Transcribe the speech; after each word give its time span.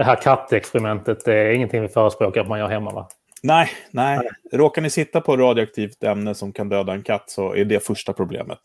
det 0.00 0.04
här 0.04 0.16
kattexperimentet 0.16 1.24
det 1.24 1.34
är 1.34 1.50
ingenting 1.50 1.82
vi 1.82 1.88
förespråkar 1.88 2.40
att 2.40 2.48
man 2.48 2.58
gör 2.58 2.68
hemma 2.68 2.92
va? 2.92 3.08
Nej, 3.42 3.70
nej. 3.90 4.18
Råkar 4.52 4.82
ni 4.82 4.90
sitta 4.90 5.20
på 5.20 5.36
radioaktivt 5.36 6.04
ämne 6.04 6.34
som 6.34 6.52
kan 6.52 6.68
döda 6.68 6.92
en 6.92 7.02
katt 7.02 7.30
så 7.30 7.54
är 7.54 7.64
det 7.64 7.86
första 7.86 8.12
problemet. 8.12 8.58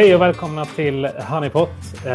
Hej 0.00 0.14
och 0.14 0.20
välkomna 0.20 0.64
till 0.64 1.06
Honeypot. 1.06 1.68
Eh, 1.94 2.10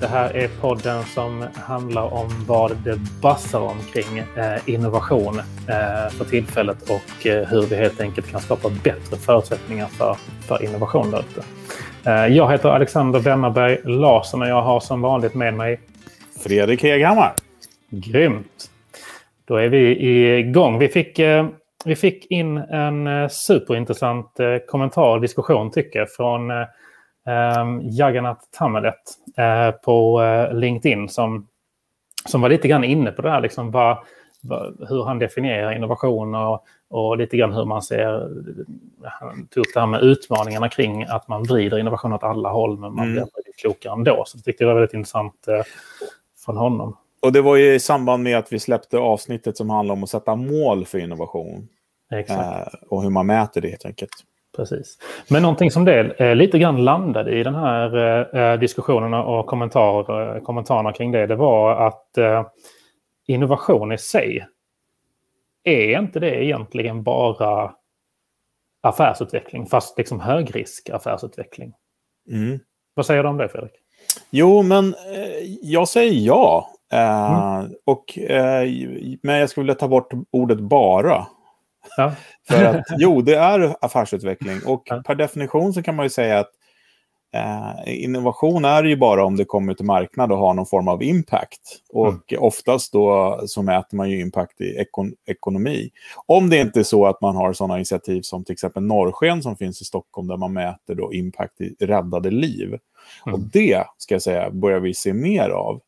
Det 0.00 0.08
här 0.10 0.36
är 0.36 0.48
podden 0.60 1.02
som 1.02 1.44
handlar 1.54 2.14
om 2.14 2.28
vad 2.46 2.76
det 2.84 2.98
bassar 3.22 3.60
omkring 3.60 4.18
eh, 4.18 4.68
innovation 4.68 5.38
eh, 5.38 6.10
för 6.10 6.24
tillfället 6.24 6.90
och 6.90 7.24
hur 7.24 7.66
vi 7.66 7.76
helt 7.76 8.00
enkelt 8.00 8.30
kan 8.30 8.40
skapa 8.40 8.68
bättre 8.84 9.16
förutsättningar 9.16 9.86
för, 9.86 10.16
för 10.48 10.64
innovation 10.64 11.10
där 11.10 11.18
ute. 11.18 11.44
Jag 12.34 12.52
heter 12.52 12.68
Alexander 12.68 13.20
Wennerberg 13.20 13.78
Larsson 13.84 14.42
och 14.42 14.48
jag 14.48 14.62
har 14.62 14.80
som 14.80 15.00
vanligt 15.00 15.34
med 15.34 15.54
mig 15.54 15.80
Fredrik 16.44 16.82
Heghammar. 16.82 17.32
Grymt! 17.90 18.70
Då 19.44 19.56
är 19.56 19.68
vi 19.68 19.98
igång. 20.38 20.78
Vi 20.78 20.88
fick, 20.88 21.20
vi 21.84 21.96
fick 21.96 22.30
in 22.30 22.56
en 22.56 23.30
superintressant 23.30 24.36
kommentar 24.66 25.08
och 25.14 25.20
diskussion 25.20 25.70
tycker 25.70 25.98
jag 25.98 26.10
från 26.10 26.50
eh, 27.26 27.78
Jagannath 27.82 28.44
Tamelet 28.58 29.00
eh, 29.36 29.70
på 29.70 30.22
eh, 30.22 30.54
LinkedIn 30.54 31.08
som, 31.08 31.46
som 32.26 32.40
var 32.40 32.48
lite 32.48 32.68
grann 32.68 32.84
inne 32.84 33.10
på 33.10 33.22
det 33.22 33.30
här, 33.30 33.40
liksom 33.40 33.70
vad, 33.70 33.98
vad, 34.42 34.86
hur 34.88 35.04
han 35.04 35.18
definierar 35.18 35.72
innovation 35.76 36.34
och, 36.34 36.64
och 36.90 37.16
lite 37.16 37.36
grann 37.36 37.52
hur 37.52 37.64
man 37.64 37.82
ser, 37.82 38.28
han 39.02 39.46
tog 39.46 39.66
upp 39.66 39.74
det 39.74 39.80
här 39.80 39.86
med 39.86 40.02
utmaningarna 40.02 40.68
kring 40.68 41.02
att 41.02 41.28
man 41.28 41.42
vrider 41.42 41.78
innovation 41.78 42.12
åt 42.12 42.22
alla 42.22 42.48
håll 42.48 42.78
men 42.78 42.94
man 42.94 43.04
Mm. 43.04 43.12
blir 43.12 43.20
väldigt 43.20 43.56
klokare 43.60 43.92
ändå. 43.92 44.24
Så 44.26 44.38
jag 44.38 44.44
tyckte 44.44 44.64
det 44.64 44.68
var 44.68 44.74
väldigt 44.74 44.94
intressant 44.94 45.48
eh, 45.48 45.62
från 46.44 46.56
honom. 46.56 46.96
Och 47.22 47.32
det 47.32 47.42
var 47.42 47.56
ju 47.56 47.74
i 47.74 47.80
samband 47.80 48.22
med 48.22 48.38
att 48.38 48.52
vi 48.52 48.58
släppte 48.58 48.98
avsnittet 48.98 49.56
som 49.56 49.70
handlar 49.70 49.92
om 49.92 50.02
att 50.02 50.10
sätta 50.10 50.34
mål 50.36 50.84
för 50.86 50.98
innovation. 50.98 51.68
Exakt. 52.12 52.74
Eh, 52.74 52.80
och 52.88 53.02
hur 53.02 53.10
man 53.10 53.26
mäter 53.26 53.60
det 53.60 53.68
helt 53.68 53.84
enkelt. 53.86 54.10
Precis. 54.56 54.98
Men 55.28 55.42
någonting 55.42 55.70
som 55.70 55.84
det 55.84 56.20
eh, 56.20 56.36
lite 56.36 56.58
grann 56.58 56.84
landade 56.84 57.30
i 57.38 57.42
den 57.42 57.54
här 57.54 57.96
eh, 58.36 58.58
diskussionen 58.58 59.14
och 59.14 59.46
kommentar, 59.46 60.34
eh, 60.36 60.42
kommentarerna 60.42 60.92
kring 60.92 61.12
det, 61.12 61.26
det 61.26 61.36
var 61.36 61.86
att 61.86 62.18
eh, 62.18 62.46
innovation 63.26 63.92
i 63.92 63.98
sig 63.98 64.46
är 65.64 65.98
inte 65.98 66.20
det 66.20 66.44
egentligen 66.44 67.02
bara 67.02 67.72
affärsutveckling, 68.82 69.66
fast 69.66 69.98
liksom 69.98 70.20
högrisk 70.20 70.90
affärsutveckling. 70.90 71.72
Mm. 72.30 72.58
Vad 72.94 73.06
säger 73.06 73.22
du 73.22 73.28
om 73.28 73.36
det, 73.36 73.48
Fredrik? 73.48 73.72
Jo, 74.30 74.62
men 74.62 74.94
eh, 74.94 75.44
jag 75.62 75.88
säger 75.88 76.26
ja. 76.26 76.70
Eh, 76.92 77.64
och, 77.84 78.18
eh, 78.18 78.68
men 79.22 79.38
jag 79.38 79.50
skulle 79.50 79.62
vilja 79.62 79.74
ta 79.74 79.88
bort 79.88 80.12
ordet 80.30 80.60
bara. 80.60 81.26
Ja. 81.96 82.12
För 82.48 82.64
att, 82.64 82.84
jo, 82.98 83.22
det 83.22 83.34
är 83.36 83.76
affärsutveckling. 83.80 84.60
Och 84.66 84.82
Ja. 84.84 85.02
per 85.06 85.14
definition 85.14 85.72
så 85.72 85.82
kan 85.82 85.96
man 85.96 86.06
ju 86.06 86.10
säga 86.10 86.38
att 86.38 86.50
eh, 87.34 88.02
innovation 88.04 88.64
är 88.64 88.84
ju 88.84 88.96
bara 88.96 89.24
om 89.24 89.36
det 89.36 89.44
kommer 89.44 89.74
till 89.74 89.84
marknad 89.86 90.32
och 90.32 90.38
har 90.38 90.54
någon 90.54 90.66
form 90.66 90.88
av 90.88 91.02
impact. 91.02 91.60
Och 91.92 92.34
oftast 92.38 92.92
då 92.92 93.40
så 93.46 93.62
mäter 93.62 93.96
man 93.96 94.10
ju 94.10 94.20
impact 94.20 94.60
i 94.60 94.76
ekon 94.76 95.12
ekonomi. 95.26 95.90
Om 96.26 96.50
det 96.50 96.58
inte 96.60 96.80
är 96.80 96.84
så 96.84 97.06
att 97.06 97.20
man 97.20 97.36
har 97.36 97.52
sådana 97.52 97.76
initiativ 97.76 98.22
som 98.22 98.44
till 98.44 98.52
exempel 98.52 98.82
Norrsken 98.82 99.42
som 99.42 99.56
finns 99.56 99.82
i 99.82 99.84
Stockholm 99.84 100.28
där 100.28 100.36
man 100.36 100.52
mäter 100.52 100.94
då 100.94 101.12
impact 101.12 101.60
i 101.60 101.74
räddade 101.80 102.30
liv. 102.30 102.68
Mm. 103.26 103.34
Och 103.34 103.40
det, 103.40 103.84
ska 103.98 104.14
jag 104.14 104.22
säga, 104.22 104.50
börjar 104.50 104.80
vi 104.80 104.94
se 104.94 105.12
mer 105.12 105.50
av. 105.50 105.80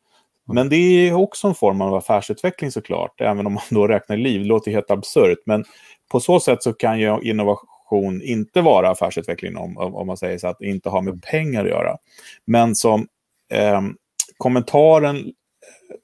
Men 0.52 0.68
det 0.68 0.76
är 0.76 1.14
också 1.14 1.48
en 1.48 1.54
form 1.54 1.80
av 1.80 1.94
affärsutveckling 1.94 2.70
såklart, 2.70 3.20
även 3.20 3.46
om 3.46 3.52
man 3.52 3.62
då 3.70 3.86
räknar 3.86 4.16
liv. 4.16 4.40
Det 4.40 4.46
låter 4.46 4.70
helt 4.70 4.90
absurt, 4.90 5.38
men 5.46 5.64
på 6.10 6.20
så 6.20 6.40
sätt 6.40 6.62
så 6.62 6.72
kan 6.72 7.00
ju 7.00 7.20
innovation 7.22 8.22
inte 8.22 8.60
vara 8.60 8.90
affärsutveckling 8.90 9.56
om, 9.56 9.76
om 9.78 10.06
man 10.06 10.16
säger 10.16 10.38
så 10.38 10.48
att 10.48 10.58
det 10.58 10.66
inte 10.66 10.88
har 10.88 11.02
med 11.02 11.22
pengar 11.22 11.64
att 11.64 11.70
göra. 11.70 11.96
Men 12.44 12.74
som 12.74 13.08
ehm, 13.52 13.96
kommentaren 14.36 15.32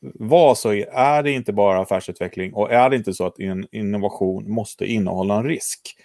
var 0.01 0.55
så 0.55 0.71
är 0.93 1.23
det 1.23 1.31
inte 1.31 1.53
bara 1.53 1.81
affärsutveckling 1.81 2.55
och 2.55 2.73
är 2.73 2.91
det 2.91 2.97
inte 2.97 3.15
så 3.15 3.27
att 3.27 3.41
en 3.41 3.67
innovation 3.73 4.51
måste 4.51 4.87
innehålla 4.87 5.37
en 5.37 5.45
risk. 5.45 5.97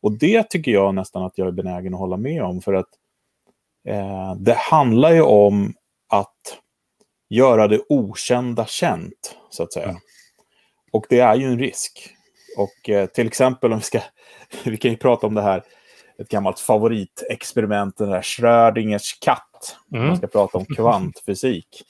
Och 0.00 0.18
det 0.18 0.50
tycker 0.50 0.72
jag 0.72 0.94
nästan 0.94 1.24
att 1.24 1.38
jag 1.38 1.48
är 1.48 1.52
benägen 1.52 1.94
att 1.94 2.00
hålla 2.00 2.16
med 2.16 2.42
om 2.42 2.62
för 2.62 2.74
att 2.74 2.88
eh, 3.88 4.34
det 4.34 4.54
handlar 4.54 5.12
ju 5.12 5.22
om 5.22 5.74
att 6.08 6.58
göra 7.34 7.68
det 7.68 7.80
okända 7.88 8.66
känt, 8.66 9.36
så 9.50 9.62
att 9.62 9.72
säga. 9.72 9.88
Mm. 9.88 10.00
Och 10.92 11.06
det 11.08 11.20
är 11.20 11.34
ju 11.34 11.46
en 11.46 11.58
risk. 11.58 12.08
Och 12.56 12.90
eh, 12.90 13.06
till 13.06 13.26
exempel 13.26 13.72
om 13.72 13.78
vi 13.78 13.84
ska, 13.84 14.00
vi 14.64 14.76
kan 14.76 14.90
ju 14.90 14.96
prata 14.96 15.26
om 15.26 15.34
det 15.34 15.42
här, 15.42 15.62
ett 16.18 16.28
gammalt 16.28 16.60
favoritexperiment, 16.60 17.96
den 17.96 18.10
där 18.10 18.22
Schrödingers 18.22 19.18
katt. 19.20 19.76
Om 19.90 19.96
Mm. 19.96 20.08
man 20.08 20.16
ska 20.16 20.26
prata 20.26 20.58
om 20.58 20.64
kvantfysik. 20.64 21.82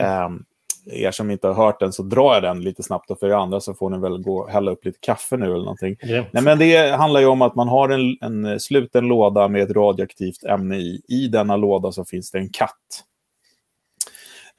Um, 0.00 0.44
er 0.92 1.10
som 1.10 1.30
inte 1.30 1.46
har 1.46 1.54
hört 1.54 1.80
den 1.80 1.92
så 1.92 2.02
drar 2.02 2.34
jag 2.34 2.42
den 2.42 2.60
lite 2.60 2.82
snabbt 2.82 3.10
och 3.10 3.18
för 3.18 3.26
er 3.26 3.32
andra 3.32 3.60
så 3.60 3.74
får 3.74 3.90
ni 3.90 3.98
väl 3.98 4.22
gå 4.22 4.38
och 4.38 4.50
hälla 4.50 4.70
upp 4.70 4.84
lite 4.84 4.98
kaffe 5.00 5.36
nu 5.36 5.44
eller 5.46 5.56
någonting. 5.56 5.96
Grymt. 6.02 6.26
Nej, 6.32 6.42
men 6.42 6.58
det 6.58 6.90
handlar 6.96 7.20
ju 7.20 7.26
om 7.26 7.42
att 7.42 7.54
man 7.54 7.68
har 7.68 7.88
en, 7.88 8.16
en 8.20 8.60
sluten 8.60 9.04
låda 9.04 9.48
med 9.48 9.62
ett 9.62 9.76
radioaktivt 9.76 10.44
ämne 10.44 10.76
i. 10.76 11.02
I 11.08 11.28
denna 11.28 11.56
låda 11.56 11.92
så 11.92 12.04
finns 12.04 12.30
det 12.30 12.38
en 12.38 12.48
katt. 12.48 13.04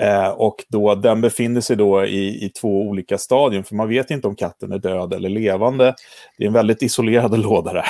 Eh, 0.03 0.29
och 0.29 0.65
då, 0.69 0.95
den 0.95 1.21
befinner 1.21 1.61
sig 1.61 1.75
då 1.75 2.05
i, 2.05 2.45
i 2.45 2.49
två 2.49 2.81
olika 2.81 3.17
stadier, 3.17 3.63
för 3.63 3.75
man 3.75 3.89
vet 3.89 4.11
inte 4.11 4.27
om 4.27 4.35
katten 4.35 4.71
är 4.71 4.79
död 4.79 5.13
eller 5.13 5.29
levande. 5.29 5.95
Det 6.37 6.43
är 6.43 6.47
en 6.47 6.53
väldigt 6.53 6.81
isolerad 6.81 7.39
låda 7.39 7.73
där. 7.73 7.85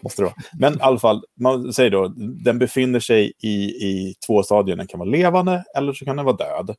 Måste 0.00 0.22
det 0.22 0.26
vara. 0.26 0.34
Men 0.58 0.74
i 0.74 0.80
alla 0.80 0.98
fall, 0.98 1.24
man 1.40 1.72
säger 1.72 1.90
då, 1.90 2.08
den 2.16 2.58
befinner 2.58 3.00
sig 3.00 3.32
i, 3.42 3.64
i 3.64 4.14
två 4.26 4.42
stadier. 4.42 4.76
Den 4.76 4.86
kan 4.86 5.00
vara 5.00 5.08
levande 5.08 5.64
eller 5.76 5.92
så 5.92 6.04
kan 6.04 6.16
den 6.16 6.24
vara 6.24 6.36
död. 6.36 6.76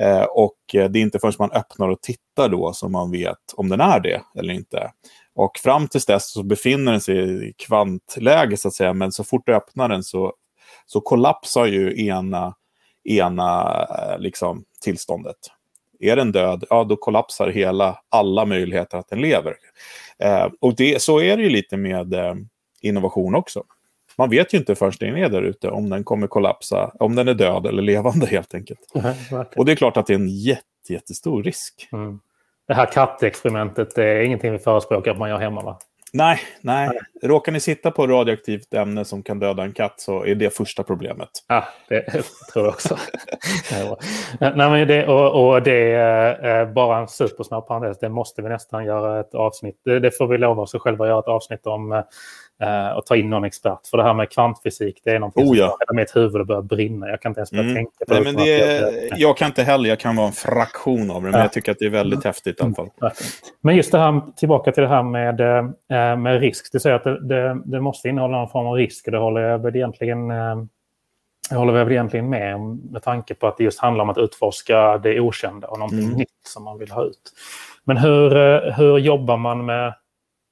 Eh, 0.00 0.22
och 0.22 0.74
eh, 0.74 0.90
det 0.90 0.98
är 0.98 1.02
inte 1.02 1.18
förrän 1.18 1.34
man 1.38 1.52
öppnar 1.52 1.88
och 1.88 2.00
tittar 2.00 2.48
då 2.48 2.72
som 2.72 2.92
man 2.92 3.10
vet 3.10 3.38
om 3.56 3.68
den 3.68 3.80
är 3.80 4.00
det 4.00 4.22
eller 4.38 4.54
inte. 4.54 4.92
Och 5.34 5.58
fram 5.58 5.88
till 5.88 6.00
dess 6.00 6.32
så 6.32 6.42
befinner 6.42 6.92
den 6.92 7.00
sig 7.00 7.48
i 7.48 7.52
kvantläge 7.52 8.56
så 8.56 8.68
att 8.68 8.74
säga, 8.74 8.92
men 8.92 9.12
så 9.12 9.24
fort 9.24 9.42
du 9.46 9.54
öppnar 9.54 9.88
den 9.88 10.02
så, 10.02 10.32
så 10.86 11.00
kollapsar 11.00 11.66
ju 11.66 12.06
ena, 12.06 12.54
ena 13.04 13.82
eh, 13.84 14.18
liksom, 14.18 14.64
tillståndet. 14.80 15.36
Är 16.00 16.16
den 16.16 16.32
död, 16.32 16.64
ja 16.70 16.84
då 16.84 16.96
kollapsar 16.96 17.48
hela, 17.48 17.98
alla 18.08 18.44
möjligheter 18.44 18.98
att 18.98 19.08
den 19.08 19.20
lever. 19.20 19.54
Eh, 20.18 20.48
och 20.60 20.76
det, 20.76 21.02
så 21.02 21.20
är 21.20 21.36
det 21.36 21.42
ju 21.42 21.50
lite 21.50 21.76
med 21.76 22.14
eh, 22.14 22.34
innovation 22.80 23.34
också. 23.34 23.64
Man 24.18 24.30
vet 24.30 24.54
ju 24.54 24.58
inte 24.58 24.74
först 24.74 25.00
den 25.00 25.16
är 25.16 25.28
där 25.28 25.42
ute 25.42 25.70
om 25.70 25.90
den 25.90 26.04
kommer 26.04 26.26
kollapsa, 26.26 26.92
om 26.94 27.14
den 27.14 27.28
är 27.28 27.34
död 27.34 27.66
eller 27.66 27.82
levande 27.82 28.26
helt 28.26 28.54
enkelt. 28.54 28.80
Verkligen. 28.94 29.46
Och 29.56 29.64
det 29.64 29.72
är 29.72 29.76
klart 29.76 29.96
att 29.96 30.06
det 30.06 30.12
är 30.12 30.18
en 30.18 30.28
jätte, 30.28 30.62
jättestor 30.88 31.42
risk. 31.42 31.88
Mm. 31.92 32.20
Det 32.66 32.74
här 32.74 32.86
kattexperimentet 32.86 33.94
det 33.94 34.04
är 34.04 34.20
ingenting 34.20 34.52
vi 34.52 34.58
förespråkar 34.58 35.10
att 35.10 35.18
man 35.18 35.30
gör 35.30 35.38
hemma 35.38 35.62
va? 35.62 35.78
Nej, 36.14 36.40
nej. 36.60 36.98
Råkar 37.22 37.52
ni 37.52 37.60
sitta 37.60 37.90
på 37.90 38.06
radioaktivt 38.06 38.74
ämne 38.74 39.04
som 39.04 39.22
kan 39.22 39.38
döda 39.38 39.62
en 39.62 39.72
katt 39.72 40.00
så 40.00 40.24
är 40.24 40.34
det 40.34 40.56
första 40.56 40.82
problemet. 40.82 41.28
Ja, 41.48 41.64
det 41.88 42.02
tror 42.52 42.64
jag 42.64 42.68
också. 42.68 42.96
Nej, 44.40 44.54
men 44.54 44.88
det, 44.88 45.06
och, 45.06 45.48
och 45.48 45.62
det 45.62 45.92
är 45.92 46.60
eh, 46.60 46.72
bara 46.72 46.98
en 46.98 47.08
supersnabb 47.08 47.66
parentes. 47.66 47.98
Det 47.98 48.08
måste 48.08 48.42
vi 48.42 48.48
nästan 48.48 48.84
göra 48.84 49.20
ett 49.20 49.34
avsnitt. 49.34 49.80
Det, 49.84 50.00
det 50.00 50.10
får 50.10 50.26
vi 50.26 50.38
lova 50.38 50.62
oss 50.62 50.72
själva 50.72 51.04
att 51.04 51.08
göra 51.08 51.20
ett 51.20 51.28
avsnitt 51.28 51.66
om. 51.66 52.02
Eh, 52.62 52.96
Och 52.96 53.06
ta 53.06 53.16
in 53.16 53.30
någon 53.30 53.44
expert. 53.44 53.86
För 53.90 53.96
det 53.98 54.02
här 54.04 54.14
med 54.14 54.30
kvantfysik, 54.30 55.00
det 55.04 55.10
är 55.10 55.18
någonting 55.18 55.46
Oh, 55.50 55.58
ja. 55.58 55.76
som 55.86 55.96
mitt 55.96 56.16
huvud 56.16 56.40
att 56.40 56.46
börja 56.46 56.62
brinna. 56.62 57.08
Jag 57.08 57.20
kan 57.20 57.30
inte 57.30 57.38
ens 57.40 57.50
börja 57.50 57.62
Mm. 57.64 57.74
tänka 57.74 57.90
på 58.08 58.14
Nej, 58.14 58.22
men 58.22 58.32
utan 58.34 58.44
det, 58.46 58.86
att 58.86 58.92
jag- 59.10 59.18
jag 59.20 59.36
kan 59.36 59.46
inte 59.46 59.62
heller, 59.62 59.88
jag 59.88 59.98
kan 60.00 60.16
vara 60.16 60.26
en 60.26 60.32
fraktion 60.32 61.10
av 61.10 61.22
det, 61.22 61.30
men 61.30 61.38
Ja. 61.38 61.44
jag 61.44 61.52
tycker 61.52 61.72
att 61.72 61.78
det 61.78 61.84
är 61.86 61.90
väldigt 61.90 62.24
häftigt 62.24 62.60
i 62.60 62.62
alla 62.62 62.74
fall. 62.74 62.88
Verkligen. 63.00 63.32
Men 63.60 63.76
just 63.76 63.92
det 63.92 63.98
här, 63.98 64.20
tillbaka 64.36 64.72
till 64.72 64.82
det 64.82 64.88
här 64.88 65.02
med, 65.02 65.40
eh, 65.40 66.16
med 66.16 66.40
risk. 66.40 66.72
Du 66.72 66.80
säger 66.80 66.96
att 66.96 67.04
det, 67.04 67.28
det, 67.28 67.60
det 67.64 67.80
måste 67.80 68.08
innehålla 68.08 68.36
någon 68.38 68.48
form 68.48 68.66
av 68.66 68.74
risk 68.74 69.04
det 69.10 69.18
håller 69.18 69.40
jag 69.40 69.58
väl 69.58 69.76
egentligen, 69.76 70.30
eh, 70.30 70.56
jag 71.50 71.58
håller 71.58 71.72
väl 71.72 71.92
egentligen 71.92 72.28
med 72.30 72.54
om 72.54 72.80
med 72.90 73.02
tanke 73.02 73.34
på 73.34 73.46
att 73.46 73.56
det 73.56 73.64
just 73.64 73.78
handlar 73.80 74.02
om 74.04 74.10
att 74.10 74.18
utforska 74.18 74.98
det 74.98 75.20
okända 75.20 75.68
och 75.68 75.78
någonting 75.78 76.04
Mm. 76.04 76.18
nytt 76.18 76.28
som 76.46 76.64
man 76.64 76.78
vill 76.78 76.90
ha 76.90 77.04
ut. 77.04 77.32
Men 77.84 77.96
hur, 77.96 78.36
eh, 78.36 78.72
hur 78.74 78.98
jobbar 78.98 79.36
man 79.36 79.64
med 79.64 79.94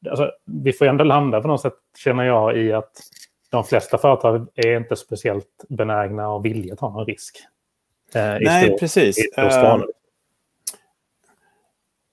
alltså, 0.08 0.30
vi 0.44 0.72
får 0.72 0.86
ändå 0.86 1.04
landa 1.04 1.40
på 1.40 1.48
något 1.48 1.60
sätt, 1.60 1.74
känner 1.98 2.24
jag, 2.24 2.58
i 2.58 2.72
att 2.72 2.92
de 3.50 3.64
flesta 3.64 3.98
företag 3.98 4.46
är 4.54 4.76
inte 4.76 4.96
speciellt 4.96 5.64
benägna 5.68 6.28
och 6.28 6.46
att 6.72 6.78
ta 6.78 6.90
någon 6.90 7.06
risk. 7.06 7.36
Eh, 8.14 8.36
Nej, 8.40 8.66
stor, 8.66 8.78
precis. 8.78 9.18
Uh, 9.38 9.84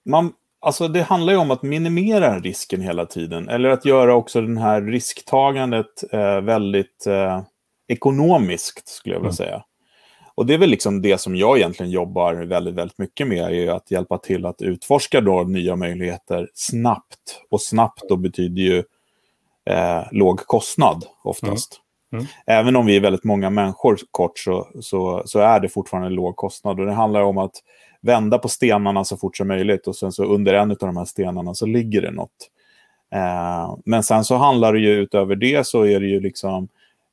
man, 0.06 0.34
alltså 0.60 0.88
det 0.88 1.02
handlar 1.02 1.34
ju 1.34 1.40
om 1.40 1.52
att 1.52 1.64
minimera 1.64 2.40
risken 2.40 2.82
hela 2.82 3.06
tiden. 3.06 3.50
Eller 3.50 3.70
att 3.70 3.86
göra 3.86 4.16
också 4.16 4.42
den 4.42 4.58
här 4.58 4.82
risktagandet 4.82 6.14
eh, 6.14 6.42
väldigt 6.42 7.08
eh, 7.08 7.42
ekonomiskt, 7.88 8.88
skulle 8.88 9.16
jag 9.16 9.20
vilja 9.20 9.30
mm. 9.30 9.34
säga. 9.34 9.64
Och 10.38 10.46
det 10.46 10.54
är 10.54 10.58
väl 10.58 10.70
liksom 10.70 11.02
det 11.02 11.18
som 11.18 11.36
jag 11.36 11.58
egentligen 11.58 11.92
jobbar 11.92 12.34
väldigt, 12.34 12.74
väldigt 12.74 12.98
mycket 12.98 13.28
med, 13.28 13.54
är 13.54 13.72
att 13.72 13.92
hjälpa 13.92 14.18
till 14.18 14.46
att 14.46 14.62
utforska 14.62 15.22
då 15.22 15.44
nya 15.44 15.76
möjligheter 15.76 16.50
snabbt. 16.54 17.42
Och 17.50 17.62
snabbt 17.62 18.04
då 18.10 18.16
betyder 18.16 18.62
ju 18.62 18.84
eh, 19.66 20.04
låg 20.12 20.40
kostnad 20.40 21.06
oftast. 21.24 21.82
Mm. 22.14 22.26
Mm. 22.26 22.28
Även 22.46 22.76
om 22.76 22.86
vi 22.86 22.96
är 22.96 23.02
väldigt 23.02 23.24
många 23.24 23.50
människor 23.50 23.98
kort 24.12 24.40
så, 24.40 24.68
så, 24.82 25.24
så 25.26 25.40
är 25.40 25.60
det 25.60 25.70
fortfarande 25.70 26.10
låg 26.10 26.36
kostnad. 26.36 26.80
Och 26.80 26.86
det 26.86 26.94
handlar 26.94 27.22
om 27.22 27.38
att 27.38 27.56
vända 28.02 28.38
på 28.38 28.50
stenarna 28.50 29.04
så 29.04 29.18
fort 29.18 29.38
som 29.38 29.48
möjligt 29.48 29.88
och 29.88 29.96
sen 29.96 30.12
så 30.12 30.24
under 30.24 30.54
en 30.54 30.72
av 30.72 30.78
de 30.78 30.98
här 30.98 31.06
stenarna 31.06 31.54
så 31.54 31.66
ligger 31.66 32.02
det 32.02 32.12
något. 32.12 32.50
Eh, 33.14 33.78
men 33.86 34.04
sen 34.04 34.24
så 34.24 34.36
handlar 34.36 34.74
det 34.74 34.80
ju 34.80 34.92
utöver 34.92 35.36
det 35.36 35.68
så 35.68 35.86
är 35.86 36.00
det 36.00 36.08
ju 36.08 36.20
liksom, 36.20 36.68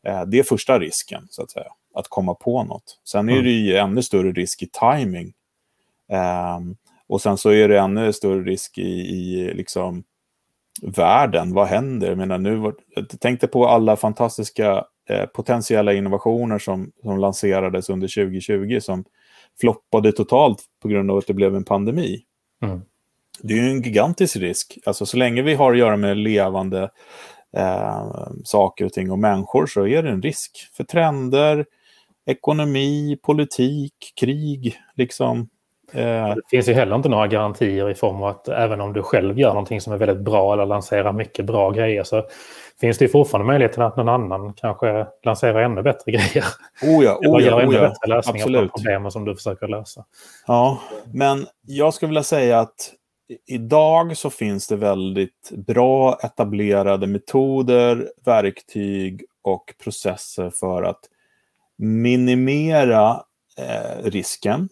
eh, 0.06 0.22
det 0.22 0.38
är 0.38 0.42
första 0.42 0.78
risken 0.78 1.26
så 1.30 1.42
att 1.42 1.50
säga, 1.50 1.68
att 1.94 2.08
komma 2.08 2.34
på 2.34 2.64
något. 2.64 3.00
Sen 3.04 3.28
är 3.28 3.32
mm. 3.32 3.44
det 3.44 3.50
ju 3.50 3.76
ännu 3.76 4.02
större 4.02 4.32
risk 4.32 4.62
i 4.62 4.66
timing. 4.66 5.32
Eh, 6.12 6.60
och 7.06 7.20
sen 7.20 7.36
så 7.36 7.50
är 7.50 7.68
det 7.68 7.78
ännu 7.78 8.12
större 8.12 8.42
risk 8.42 8.78
i, 8.78 8.90
i 8.90 9.54
liksom 9.54 10.04
världen. 10.82 11.54
Vad 11.54 11.66
händer? 11.66 12.08
Jag 12.08 12.18
menar, 12.18 12.38
nu, 12.38 12.72
jag 12.94 13.20
tänkte 13.20 13.46
på 13.46 13.68
alla 13.68 13.96
fantastiska 13.96 14.84
eh, 15.08 15.26
potentiella 15.26 15.92
innovationer 15.92 16.58
som, 16.58 16.92
som 17.02 17.18
lanserades 17.18 17.90
under 17.90 18.08
2020 18.08 18.78
som 18.80 19.04
floppade 19.60 20.12
totalt 20.12 20.58
på 20.82 20.88
grund 20.88 21.10
av 21.10 21.16
att 21.16 21.26
det 21.26 21.34
blev 21.34 21.56
en 21.56 21.64
pandemi. 21.64 22.22
Mm. 22.62 22.80
Det 23.42 23.54
är 23.54 23.58
ju 23.58 23.70
en 23.70 23.82
gigantisk 23.82 24.36
risk. 24.36 24.78
Alltså 24.86 25.06
så 25.06 25.16
länge 25.16 25.42
vi 25.42 25.54
har 25.54 25.72
att 25.72 25.78
göra 25.78 25.96
med 25.96 26.16
levande 26.16 26.90
eh, 27.56 28.10
saker 28.44 28.84
och 28.84 28.92
ting 28.92 29.10
och 29.10 29.18
människor 29.18 29.66
så 29.66 29.86
är 29.86 30.02
det 30.02 30.10
en 30.10 30.22
risk 30.22 30.70
för 30.76 30.84
trender, 30.84 31.66
ekonomi, 32.26 33.18
politik, 33.22 33.94
krig. 34.20 34.76
Liksom. 34.94 35.48
Eh. 35.92 36.34
Det 36.34 36.42
finns 36.50 36.68
ju 36.68 36.72
heller 36.72 36.96
inte 36.96 37.08
några 37.08 37.26
garantier 37.26 37.90
i 37.90 37.94
form 37.94 38.16
av 38.16 38.24
att 38.24 38.48
även 38.48 38.80
om 38.80 38.92
du 38.92 39.02
själv 39.02 39.38
gör 39.38 39.48
någonting 39.48 39.80
som 39.80 39.92
är 39.92 39.96
väldigt 39.96 40.24
bra 40.24 40.52
eller 40.52 40.66
lanserar 40.66 41.12
mycket 41.12 41.44
bra 41.44 41.70
grejer 41.70 42.02
så 42.02 42.26
finns 42.80 42.98
det 42.98 43.08
fortfarande 43.08 43.46
möjligheten 43.46 43.82
att 43.82 43.96
någon 43.96 44.08
annan 44.08 44.52
kanske 44.52 45.06
lanserar 45.24 45.62
ännu 45.62 45.82
bättre 45.82 46.12
grejer. 46.12 46.44
Oh 46.82 47.04
ja, 47.04 47.16
oh 47.16 47.22
ja, 47.22 47.40
gör 47.40 47.60
ännu 47.60 47.68
oh 47.68 47.74
ja. 47.74 47.80
bättre 47.80 48.16
lösningar 48.16 48.44
Absolut. 48.44 48.72
på 48.72 48.78
problemen 48.78 49.10
som 49.10 49.24
du 49.24 49.36
försöker 49.36 49.68
lösa. 49.68 50.04
Ja, 50.46 50.80
men 51.12 51.46
jag 51.66 51.94
skulle 51.94 52.08
vilja 52.08 52.22
säga 52.22 52.60
att 52.60 52.92
idag 53.46 54.16
så 54.16 54.30
finns 54.30 54.68
det 54.68 54.76
väldigt 54.76 55.50
bra 55.66 56.18
etablerade 56.22 57.06
metoder, 57.06 58.10
verktyg 58.24 59.24
och 59.42 59.74
processer 59.84 60.50
för 60.50 60.82
att 60.82 61.00
minimera 61.78 63.22
eh, 63.58 64.02
risken. 64.04 64.68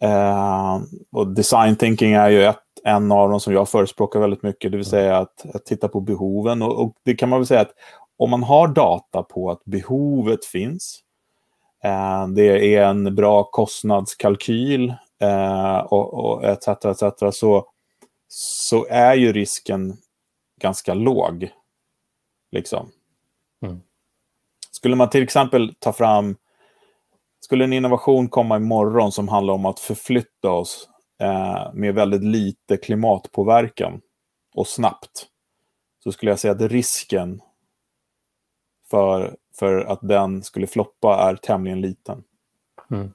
Eh, 0.00 0.80
och 1.12 1.34
design 1.34 1.76
thinking 1.76 2.12
är 2.12 2.28
ju 2.28 2.44
ett 2.44 2.58
en 2.84 3.12
av 3.12 3.30
dem 3.30 3.40
som 3.40 3.52
jag 3.52 3.68
förespråkar 3.68 4.20
väldigt 4.20 4.42
mycket, 4.42 4.70
det 4.70 4.76
vill 4.76 4.86
säga 4.86 5.18
att, 5.18 5.54
att 5.54 5.66
titta 5.66 5.88
på 5.88 6.00
behoven. 6.00 6.62
Och, 6.62 6.80
och, 6.80 6.96
det 7.04 7.14
kan 7.14 7.28
man 7.28 7.38
väl 7.38 7.46
säga 7.46 7.60
att 7.60 7.72
om 8.16 8.30
man 8.30 8.42
har 8.42 8.68
data 8.68 9.22
på 9.22 9.50
att 9.50 9.64
behovet 9.64 10.44
finns, 10.44 11.00
eh, 11.84 12.28
det 12.28 12.74
är 12.74 12.86
en 12.86 13.14
bra 13.14 13.44
kostnadskalkyl 13.44 14.94
eh, 15.20 15.78
och, 15.78 16.14
och 16.14 16.44
etc, 16.44 16.68
etc, 16.68 17.02
så, 17.32 17.66
så 18.28 18.86
är 18.86 19.14
ju 19.14 19.32
risken 19.32 19.96
ganska 20.60 20.94
låg. 20.94 21.50
Liksom. 22.52 22.90
Mm. 23.62 23.80
Skulle 24.82 24.96
man 24.96 25.10
till 25.10 25.22
exempel 25.22 25.74
ta 25.78 25.92
fram 25.92 26.36
skulle 27.40 27.64
en 27.64 27.72
innovation 27.72 28.28
komma 28.28 28.56
imorgon 28.56 29.12
som 29.12 29.28
handlar 29.28 29.54
om 29.54 29.66
att 29.66 29.80
förflytta 29.80 30.50
oss 30.50 30.88
eh, 31.20 31.74
med 31.74 31.94
väldigt 31.94 32.24
lite 32.24 32.76
klimatpåverkan 32.76 34.00
och 34.54 34.66
snabbt 34.66 35.26
så 36.04 36.12
skulle 36.12 36.30
jag 36.30 36.38
säga 36.38 36.52
att 36.52 36.60
risken 36.60 37.40
för, 38.90 39.36
för 39.58 39.84
att 39.84 39.98
den 40.02 40.42
skulle 40.42 40.66
floppa 40.66 41.30
är 41.30 41.36
tämligen 41.36 41.80
liten. 41.80 42.24
Mm. 42.90 43.12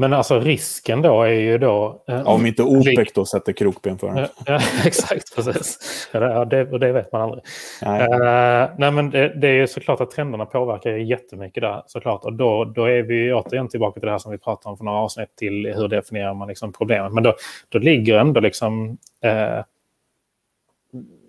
Men 0.00 0.12
alltså 0.12 0.40
risken 0.40 1.02
då 1.02 1.22
är 1.22 1.32
ju 1.32 1.58
då... 1.58 2.02
Eh, 2.08 2.28
Om 2.28 2.46
inte 2.46 2.62
OPEC 2.62 3.12
då 3.14 3.24
sätter 3.24 3.52
krokben 3.52 3.98
för 3.98 4.06
den. 4.06 4.28
Ja, 4.46 4.60
exakt, 4.84 5.36
precis. 5.36 5.78
Ja, 6.12 6.44
det, 6.44 6.72
och 6.72 6.80
det 6.80 6.92
vet 6.92 7.12
man 7.12 7.22
aldrig. 7.22 7.42
Nej, 7.82 8.02
uh, 8.02 8.70
nej 8.78 8.90
men 8.90 9.10
det, 9.10 9.28
det, 9.28 9.48
är 9.48 9.52
ju 9.52 9.66
såklart 9.66 10.00
att 10.00 10.10
trenderna 10.10 10.46
påverkar 10.46 10.90
jättemycket 10.90 11.60
där 11.60 11.82
såklart. 11.86 12.24
Och 12.24 12.32
då, 12.32 12.64
då 12.64 12.84
är 12.84 13.02
vi 13.02 13.32
återigen 13.32 13.68
tillbaka 13.68 14.00
till 14.00 14.06
det 14.06 14.12
här 14.12 14.18
som 14.18 14.32
vi 14.32 14.38
pratade 14.38 14.70
om 14.70 14.76
för 14.76 14.84
några 14.84 14.98
avsnitt 14.98 15.36
till 15.36 15.72
hur 15.76 15.88
definierar 15.88 16.34
man 16.34 16.48
liksom 16.48 16.72
problemet. 16.72 17.12
Men 17.12 17.22
då, 17.22 17.34
då 17.68 17.78
ligger 17.78 18.18
ändå 18.18 18.40
liksom... 18.40 18.98
Uh, 19.24 19.62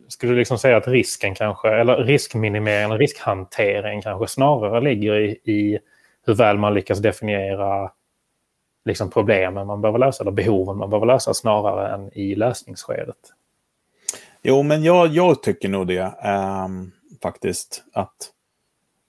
skulle 0.08 0.32
du 0.34 0.40
liksom 0.40 0.58
säga 0.58 0.78
att 0.78 0.88
risken 0.88 1.36
kanske, 1.36 1.70
eller 1.70 1.98
riskminimering 1.98 2.86
eller 2.86 2.98
riskhantering 2.98 4.02
kanske 4.02 4.28
snarare 4.28 4.82
ligger 4.82 5.20
i, 5.20 5.30
i 5.30 5.80
hur 6.26 6.34
väl 6.34 6.58
man 6.58 6.74
lyckas 6.74 7.00
definiera 7.00 7.92
liksom 8.86 9.10
problemen 9.10 9.68
man 9.68 9.82
behöver 9.82 10.00
lösa, 10.00 10.24
eller 10.24 10.32
behoven 10.32 10.78
man 10.78 10.90
behöver 10.90 11.08
lösa, 11.08 11.34
snarare 11.34 11.94
än 11.94 12.14
i 12.14 12.36
lösningsskedet. 12.36 13.34
Jo, 14.42 14.64
men 14.64 14.84
jag, 14.84 15.08
jag 15.08 15.44
tycker 15.44 15.70
nog 15.70 15.88
det 15.88 16.14
um, 16.66 16.92
faktiskt. 17.22 17.84
Att 17.94 18.32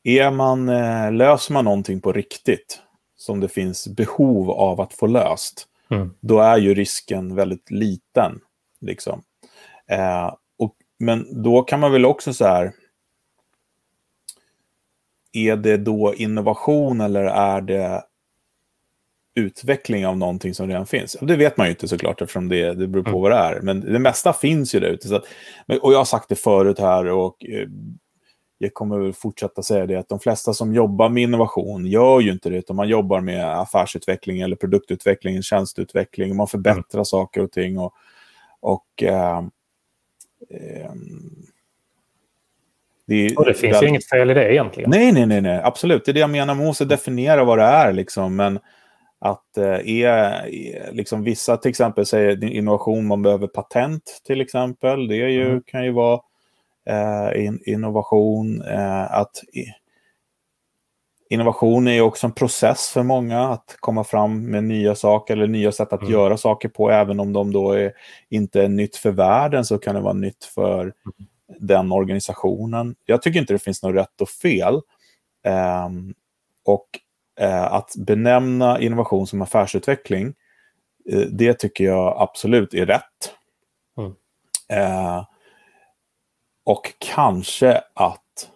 är 0.03 0.31
man, 0.31 0.69
uh, 0.69 1.13
löser 1.13 1.53
man 1.53 1.65
någonting 1.65 2.01
på 2.01 2.13
riktigt, 2.13 2.81
som 3.17 3.41
det 3.41 3.49
finns 3.49 3.89
behov 3.89 4.51
av 4.51 4.81
att 4.81 4.93
få 4.93 5.07
löst, 5.07 5.69
mm. 5.91 6.15
då 6.21 6.41
är 6.41 6.57
ju 6.57 6.75
risken 6.75 7.35
väldigt 7.35 7.71
liten. 7.71 8.41
Liksom. 8.81 9.23
Uh, 9.93 10.35
och, 10.59 10.75
men 10.99 11.43
då 11.43 11.63
kan 11.63 11.81
man 11.81 11.93
väl 11.93 12.05
också 12.05 12.33
så 12.33 12.45
här, 12.45 12.73
är 15.33 15.57
det 15.57 15.77
då 15.77 16.15
innovation 16.15 17.01
eller 17.01 17.25
är 17.25 17.61
det 17.61 18.05
utveckling 19.35 20.07
av 20.07 20.19
någonting 20.19 20.55
som 20.55 20.69
redan 20.69 20.87
finns. 20.87 21.17
Det 21.21 21.37
vet 21.37 21.57
man 21.57 21.67
ju 21.67 21.71
inte 21.71 21.89
såklart 21.89 22.21
eftersom 22.21 22.49
det, 22.49 22.75
det 22.75 22.87
beror 22.87 23.03
på 23.03 23.11
mm. 23.11 23.21
vad 23.21 23.31
det 23.31 23.37
är. 23.37 23.61
Men 23.61 23.81
det 23.81 23.99
mesta 23.99 24.33
finns 24.33 24.75
ju 24.75 24.81
där 24.81 24.89
ute. 24.89 25.21
och 25.83 25.93
jag 25.93 25.99
har 25.99 26.05
sagt 26.05 26.29
det 26.29 26.35
förut 26.35 26.79
här 26.79 27.07
och 27.07 27.45
eh, 27.45 27.69
jag 28.59 28.75
kommer 28.75 28.99
väl 28.99 29.13
fortsätta 29.13 29.63
säga 29.63 29.87
det 29.87 29.97
att 29.97 30.09
de 30.09 30.21
flesta 30.21 30.55
som 30.55 30.75
jobbar 30.75 31.09
med 31.09 31.23
innovation 31.23 31.87
gör 31.87 32.21
ju 32.21 32.33
inte 32.33 32.51
det 32.51 32.57
utan 32.57 32.77
man 32.77 32.89
jobbar 32.89 33.21
med 33.21 33.61
affärsutveckling 33.61 34.41
eller 34.41 34.57
produktutveckling, 34.57 35.43
tjänsteutveckling 35.43 36.31
och 36.31 36.37
man 36.37 36.49
förbättrar 36.49 36.99
mm. 36.99 37.05
saker 37.05 37.43
och 37.43 37.53
ting. 37.53 37.79
Och, 37.79 37.95
och 38.61 39.03
eh, 39.03 39.39
eh, 40.51 40.93
det, 43.07 43.37
och 43.37 43.45
det 43.45 43.55
finns 43.55 43.83
ju 43.83 43.87
inget 43.87 44.09
fel 44.09 44.31
i 44.31 44.35
det 44.35 44.53
egentligen. 44.53 44.91
Nej, 44.91 45.13
nej, 45.13 45.27
nej, 45.27 45.41
nej, 45.41 45.61
absolut. 45.65 46.05
Det 46.05 46.11
är 46.11 46.15
det 46.15 46.21
jag 46.21 46.31
menar. 46.31 46.55
Man 46.55 46.67
måste 46.67 46.85
definiera 46.85 47.45
vad 47.45 47.59
det 47.59 47.65
är. 47.65 47.93
Liksom. 47.93 48.37
Men, 48.37 48.59
att 49.25 49.57
eh, 49.57 49.89
är, 49.89 50.49
liksom 50.93 51.25
vissa 51.25 51.57
till 51.57 51.69
exempel 51.69 52.07
säger 52.07 52.45
innovation, 52.45 53.07
man 53.07 53.23
behöver 53.23 53.47
patent 53.47 54.21
till 54.27 54.41
exempel. 54.41 55.09
Det 55.09 55.17
ju, 55.17 55.47
mm. 55.51 55.63
kan 55.67 55.85
ju 55.85 55.93
vara 55.93 56.21
eh, 56.87 57.45
in, 57.45 57.63
innovation. 57.67 58.63
Eh, 58.63 59.13
att 59.13 59.43
Innovation 61.33 61.89
är 61.89 61.93
ju 61.93 62.01
också 62.01 62.27
en 62.27 62.33
process 62.33 62.89
för 62.89 63.03
många 63.03 63.49
att 63.49 63.77
komma 63.81 64.05
fram 64.05 64.51
med 64.51 64.65
nya 64.65 64.95
saker 64.95 65.35
eller 65.35 65.47
nya 65.47 65.73
sätt 65.73 65.93
att 65.93 66.01
mm. 66.01 66.13
göra 66.13 66.37
saker 66.37 66.69
på. 66.69 66.91
Även 66.91 67.21
om 67.21 67.33
de 67.33 67.53
då 67.53 67.73
är, 67.73 67.93
inte 68.29 68.63
är 68.63 68.69
nytt 68.69 68.97
för 68.97 69.11
världen 69.11 69.65
så 69.65 69.79
kan 69.79 69.95
det 69.95 70.01
vara 70.01 70.13
nytt 70.13 70.45
för 70.45 70.81
mm. 70.81 70.95
den 71.59 71.93
organisationen. 71.93 72.95
Jag 73.05 73.23
tycker 73.23 73.41
inte 73.41 73.53
det 73.53 73.59
finns 73.59 73.83
något 73.83 73.95
rätt 73.95 74.21
och 74.21 74.29
fel. 74.29 74.75
Um, 75.85 76.15
och 76.65 76.89
eh, 76.95 77.12
att 77.71 77.93
benämna 77.97 78.81
innovation 78.81 79.27
som 79.27 79.43
affärsutveckling, 79.43 80.35
eh, 81.11 81.19
det 81.19 81.55
tycker 81.55 81.85
jag 81.85 82.15
absolut 82.19 82.75
är 82.75 82.87
rätt. 82.87 83.35
Mm. 83.99 84.13
Eh, 84.69 85.25
och 86.65 86.93
kanske 86.99 87.83
att 87.95 88.51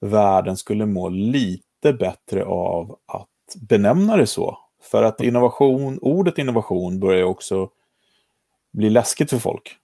världen 0.00 0.56
skulle 0.56 0.86
må 0.86 1.08
lite 1.08 1.92
bättre 1.92 2.44
av 2.44 2.98
att 3.06 3.28
benämna 3.68 4.16
det 4.16 4.26
så. 4.26 4.58
För 4.82 5.02
att 5.02 5.20
innovation, 5.20 5.98
ordet 6.02 6.38
innovation 6.38 7.00
börjar 7.00 7.24
också 7.24 7.70
bli 8.72 8.90
läskigt 8.90 9.30
för 9.30 9.38
folk. 9.38 9.76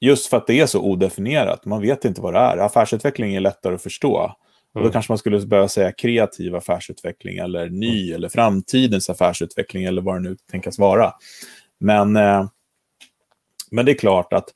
just 0.00 0.26
för 0.26 0.36
att 0.36 0.46
det 0.46 0.60
är 0.60 0.66
så 0.66 0.80
odefinierat. 0.80 1.64
Man 1.64 1.80
vet 1.80 2.04
inte 2.04 2.20
vad 2.20 2.34
det 2.34 2.40
är. 2.40 2.58
Affärsutveckling 2.58 3.34
är 3.34 3.40
lättare 3.40 3.74
att 3.74 3.82
förstå. 3.82 4.36
Och 4.74 4.80
då 4.80 4.84
mm. 4.86 4.92
kanske 4.92 5.12
man 5.12 5.18
skulle 5.18 5.46
behöva 5.46 5.68
säga 5.68 5.92
kreativ 5.92 6.56
affärsutveckling 6.56 7.38
eller 7.38 7.68
ny 7.68 8.06
mm. 8.06 8.16
eller 8.16 8.28
framtidens 8.28 9.10
affärsutveckling 9.10 9.84
eller 9.84 10.02
vad 10.02 10.14
det 10.14 10.28
nu 10.28 10.36
tänkas 10.50 10.78
vara. 10.78 11.12
Men, 11.78 12.16
eh, 12.16 12.46
men 13.70 13.86
det 13.86 13.92
är 13.92 13.98
klart 13.98 14.32
att 14.32 14.48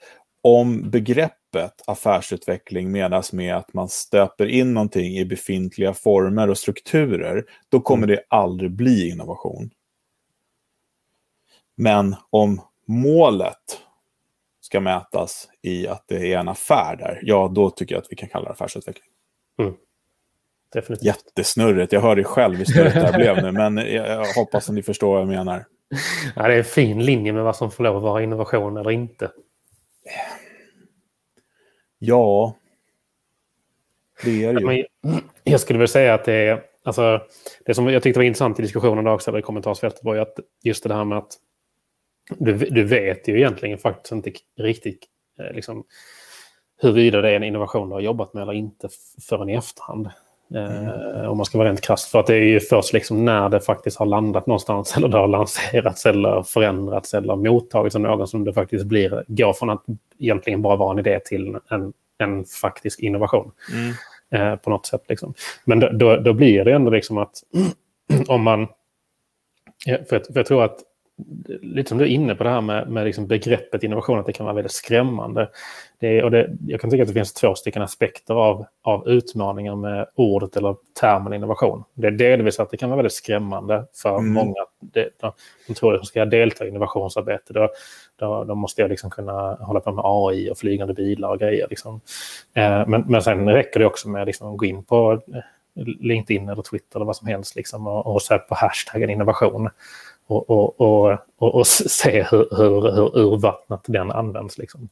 om 0.43 0.91
begreppet 0.91 1.83
affärsutveckling 1.87 2.93
menas 2.93 3.33
med 3.33 3.57
att 3.57 3.75
man 3.75 3.89
stöper 3.89 4.47
in 4.47 4.75
någonting 4.75 5.17
i 5.19 5.25
befintliga 5.25 5.95
former 5.95 6.51
och 6.51 6.59
strukturer, 6.59 7.45
då 7.69 7.81
kommer 7.81 8.05
mm. 8.05 8.17
det 8.17 8.25
aldrig 8.29 8.71
bli 8.71 9.11
innovation. 9.11 9.71
Men 11.77 12.17
om 12.31 12.61
målet 12.87 13.81
ska 14.61 14.81
mätas 14.81 15.49
i 15.63 15.89
att 15.89 16.05
det 16.09 16.33
är 16.33 16.39
en 16.39 16.49
affär 16.49 16.97
där, 16.97 17.21
ja 17.23 17.53
då 17.55 17.71
tycker 17.71 17.95
jag 17.95 18.03
att 18.03 18.11
vi 18.11 18.17
kan 18.17 18.29
kalla 18.29 18.45
det 18.45 18.53
affärsutveckling. 18.53 19.09
Mm. 19.59 19.75
Definitivt. 20.73 21.05
Jättesnurrigt, 21.05 21.93
jag 21.93 22.01
hör 22.01 22.17
det 22.17 22.25
själv 22.25 22.57
hur 22.57 22.65
snurrigt 22.65 22.95
det 22.95 23.01
här 23.01 23.19
blev 23.19 23.43
nu, 23.43 23.53
men 23.53 23.77
jag 23.77 24.25
hoppas 24.25 24.69
att 24.69 24.75
ni 24.75 24.83
förstår 24.83 25.13
vad 25.13 25.21
jag 25.21 25.29
menar. 25.29 25.65
Ja, 26.37 26.49
det 26.49 26.55
är 26.55 26.59
en 26.59 26.65
fin 26.65 27.05
linje 27.05 27.33
med 27.33 27.45
vad 27.45 27.57
som 27.57 27.71
får 27.71 27.85
lov 27.85 27.97
att 27.97 28.03
vara 28.03 28.23
innovation 28.23 28.77
eller 28.77 28.91
inte. 28.91 29.31
Ja, 31.99 32.57
det 34.25 34.45
är 34.45 34.53
det 34.53 34.75
ju. 34.75 34.85
Jag 35.45 35.61
skulle 35.61 35.79
väl 35.79 35.89
säga 35.89 36.15
att 36.15 36.25
det 36.25 36.35
är... 36.35 36.63
Alltså, 36.83 37.23
det 37.65 37.75
som 37.75 37.89
jag 37.89 38.03
tyckte 38.03 38.19
var 38.19 38.25
intressant 38.25 38.59
i 38.59 38.63
diskussionen 38.63 39.07
också, 39.07 39.39
i 39.39 39.43
kommentarsfältet, 39.43 40.05
var 40.05 40.15
ju 40.15 40.21
att 40.21 40.39
just 40.63 40.85
det 40.85 40.95
här 40.95 41.05
med 41.05 41.19
att 41.19 41.33
du, 42.39 42.53
du 42.57 42.85
vet 42.85 43.29
ju 43.29 43.37
egentligen 43.37 43.79
faktiskt 43.79 44.13
inte 44.13 44.33
riktigt 44.59 45.05
eh, 45.39 45.55
liksom, 45.55 45.85
huruvida 46.81 47.21
det 47.21 47.31
är 47.31 47.37
en 47.37 47.43
innovation 47.43 47.89
du 47.89 47.95
har 47.95 48.01
jobbat 48.01 48.35
med 48.35 48.43
eller 48.43 48.53
inte 48.53 48.89
förrän 49.29 49.49
i 49.49 49.55
efterhand. 49.55 50.11
Mm. 50.55 51.31
Om 51.31 51.37
man 51.37 51.47
ska 51.47 51.59
vara 51.59 51.69
rent 51.69 51.81
krasst. 51.81 52.11
För 52.11 52.21
att 52.21 52.27
det 52.27 52.35
är 52.35 52.45
ju 52.45 52.61
först 52.61 52.93
liksom 52.93 53.25
när 53.25 53.49
det 53.49 53.61
faktiskt 53.61 53.99
har 53.99 54.07
landat 54.07 54.47
någonstans 54.47 54.97
eller 54.97 55.09
det 55.09 55.19
har 55.19 55.29
lanserats 55.29 56.07
eller 56.07 56.43
förändrats 56.43 57.15
eller 57.15 57.37
mottagits 57.37 57.97
av 57.97 58.03
någon 58.03 58.27
som 58.27 58.45
det 58.45 58.53
faktiskt 58.53 58.85
blir, 58.85 59.25
går 59.27 59.53
från 59.53 59.71
att 59.71 59.85
egentligen 60.19 60.63
bara 60.63 60.77
vara 60.77 60.93
en 60.93 60.99
idé 60.99 61.21
till 61.25 61.59
en, 61.71 61.93
en 62.19 62.45
faktisk 62.45 63.01
innovation. 63.01 63.53
Mm. 63.73 63.93
Eh, 64.31 64.57
på 64.57 64.71
något 64.71 64.87
sätt. 64.87 65.03
Liksom. 65.09 65.35
Men 65.65 65.99
då, 65.99 66.17
då, 66.17 66.33
blir 66.33 66.65
det 66.65 66.73
ändå 66.73 66.91
liksom 66.91 67.19
att 67.19 67.43
om 68.29 68.43
man... 68.43 68.67
För 69.85 69.93
jag, 69.93 70.09
för 70.09 70.23
jag 70.35 70.47
tror 70.47 70.65
att 70.65 70.79
lite 71.63 71.89
som 71.89 71.99
du 71.99 72.05
är 72.05 72.09
inne 72.09 72.35
på 72.35 72.45
det 72.45 72.51
här 72.51 72.61
med, 72.61 72.89
med 72.89 73.05
liksom 73.05 73.27
begreppet 73.27 73.83
innovation, 73.83 74.19
att 74.19 74.27
det 74.27 74.33
kan 74.33 74.47
vara 74.47 74.55
väldigt 74.55 74.73
skrämmande. 74.73 75.49
Det 75.99 76.23
och 76.23 76.31
det, 76.31 76.51
jag 76.67 76.81
kan 76.81 76.91
tycka 76.91 77.03
att 77.03 77.09
det 77.09 77.15
finns 77.15 77.33
två 77.33 77.55
stycken 77.55 77.83
aspekter 77.83 78.35
av, 78.35 78.67
av 78.83 79.09
utmaningar 79.09 79.77
med 79.77 80.07
ordet 80.15 80.57
eller 80.57 80.77
termen 81.01 81.33
innovation. 81.33 81.85
Det 81.95 82.07
är 82.07 82.11
delvis 82.11 82.61
att 82.61 82.71
det 82.71 82.77
kan 82.77 82.91
vara 82.91 82.97
väldigt 82.97 83.13
skrämmande 83.13 83.87
för 83.93 84.19
mm. 84.19 84.33
många. 84.33 84.67
Det, 84.81 85.09
de, 85.21 85.33
de 85.67 85.75
tror 85.75 85.95
att 85.95 86.01
de 86.01 86.07
ska 86.07 86.25
delta 86.25 86.65
i 86.65 86.69
innovationsarbete. 86.69 87.53
Då, 87.53 87.69
då, 88.17 88.45
då, 88.45 88.55
måste 88.55 88.83
jag 88.83 88.89
liksom 88.89 89.11
kunna 89.11 89.55
hålla 89.55 89.81
på 89.81 89.93
med 89.93 90.05
AI 90.05 90.51
och 90.51 90.59
flygande 90.59 90.95
bilar 90.95 91.29
och 91.29 91.39
grejer. 91.39 91.67
Liksom. 91.71 92.01
Eh, 92.55 92.89
men, 92.89 93.05
men 93.09 93.23
sen 93.23 93.49
räcker 93.49 93.81
det 93.81 93.87
också 93.87 94.09
med 94.09 94.23
att 94.23 94.27
liksom 94.27 94.57
gå 94.57 94.65
in 94.65 94.85
på 94.85 95.13
eh, 95.13 95.41
LinkedIn 95.85 96.49
eller 96.49 96.63
Twitter 96.63 96.99
eller 96.99 97.07
vad 97.07 97.17
som 97.17 97.29
helst 97.29 97.57
liksom, 97.57 97.87
och, 97.87 98.15
och 98.15 98.23
söka 98.23 98.45
på 98.45 98.55
hashtaggen 98.55 99.11
innovation 99.11 99.69
och, 100.27 100.51
och, 100.51 100.81
och, 100.81 101.19
och, 101.39 101.67
se 101.67 102.23
hur, 102.31 102.57
hur, 102.57 102.93
hur 102.93 103.19
urvattnat 103.19 103.85
den 103.87 104.11
används. 104.11 104.59
Liksom. 104.59 104.89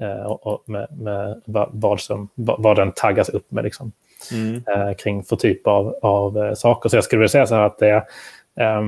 Eh, 0.00 0.22
och, 0.22 0.68
med, 0.68 0.98
med 0.98 1.42
vad, 1.72 2.00
som, 2.00 2.28
vad 2.34 2.76
den 2.76 2.92
taggas 2.92 3.28
upp 3.28 3.50
med 3.50 3.64
liksom. 3.64 3.92
mm. 4.32 4.62
eh, 4.66 4.94
kring 4.94 5.24
för 5.24 5.36
typ 5.36 5.66
av, 5.66 5.98
av 6.02 6.38
eh, 6.38 6.54
saker. 6.54 6.88
Så 6.88 6.96
jag 6.96 7.04
skulle 7.04 7.20
vilja 7.20 7.28
säga 7.28 7.46
så 7.46 7.54
här 7.54 7.62
att 7.62 7.78
det 7.78 7.94
eh, 8.60 8.82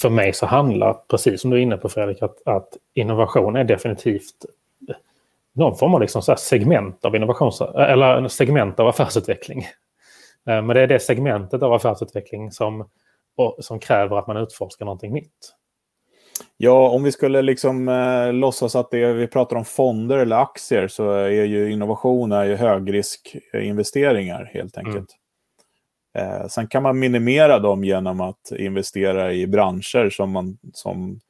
för 0.00 0.10
mig 0.10 0.32
så 0.32 0.46
handlar, 0.46 0.96
precis 1.08 1.40
som 1.40 1.50
du 1.50 1.56
är 1.56 1.60
inne 1.60 1.76
på 1.76 1.88
Fredrik, 1.88 2.22
att, 2.22 2.46
att 2.46 2.68
innovation 2.94 3.56
är 3.56 3.64
definitivt 3.64 4.34
någon 5.52 5.76
form 5.76 5.94
av 5.94 6.00
liksom 6.00 6.22
så 6.22 6.36
segment 6.36 7.04
av 7.04 7.16
innovations 7.16 7.60
eller 7.60 8.28
segment 8.28 8.80
av 8.80 8.88
affärsutveckling. 8.88 9.66
Men 10.44 10.68
det 10.68 10.80
är 10.80 10.86
det 10.86 10.98
segmentet 10.98 11.62
av 11.62 11.72
affärsutveckling 11.72 12.52
som 12.52 12.84
och, 13.36 13.56
som 13.60 13.80
kräver 13.80 14.16
att 14.16 14.26
man 14.26 14.36
utforskar 14.36 14.84
någonting 14.84 15.12
nytt. 15.12 15.54
Ja, 16.56 16.88
om 16.88 17.02
vi 17.02 17.12
skulle 17.12 17.42
liksom 17.42 17.88
eh, 17.88 18.32
låtsas 18.32 18.76
att 18.76 18.90
det 18.90 19.12
vi 19.12 19.26
pratar 19.26 19.56
om 19.56 19.64
fonder 19.64 20.18
eller 20.18 20.36
aktier 20.36 20.88
så 20.88 21.10
är 21.10 21.30
ju 21.30 21.72
innovation 21.72 22.32
är 22.32 22.44
ju 22.44 22.54
högriskinvesteringar 22.54 24.50
helt 24.54 24.78
enkelt. 24.78 25.10
Mm. 26.14 26.40
Eh, 26.40 26.46
sen 26.46 26.68
kan 26.68 26.82
man 26.82 26.98
minimera 26.98 27.58
dem 27.58 27.84
genom 27.84 28.20
att 28.20 28.52
investera 28.52 29.32
i 29.32 29.46
branscher 29.46 30.10
som, 30.10 30.30
man, 30.30 30.58
som, 30.72 31.20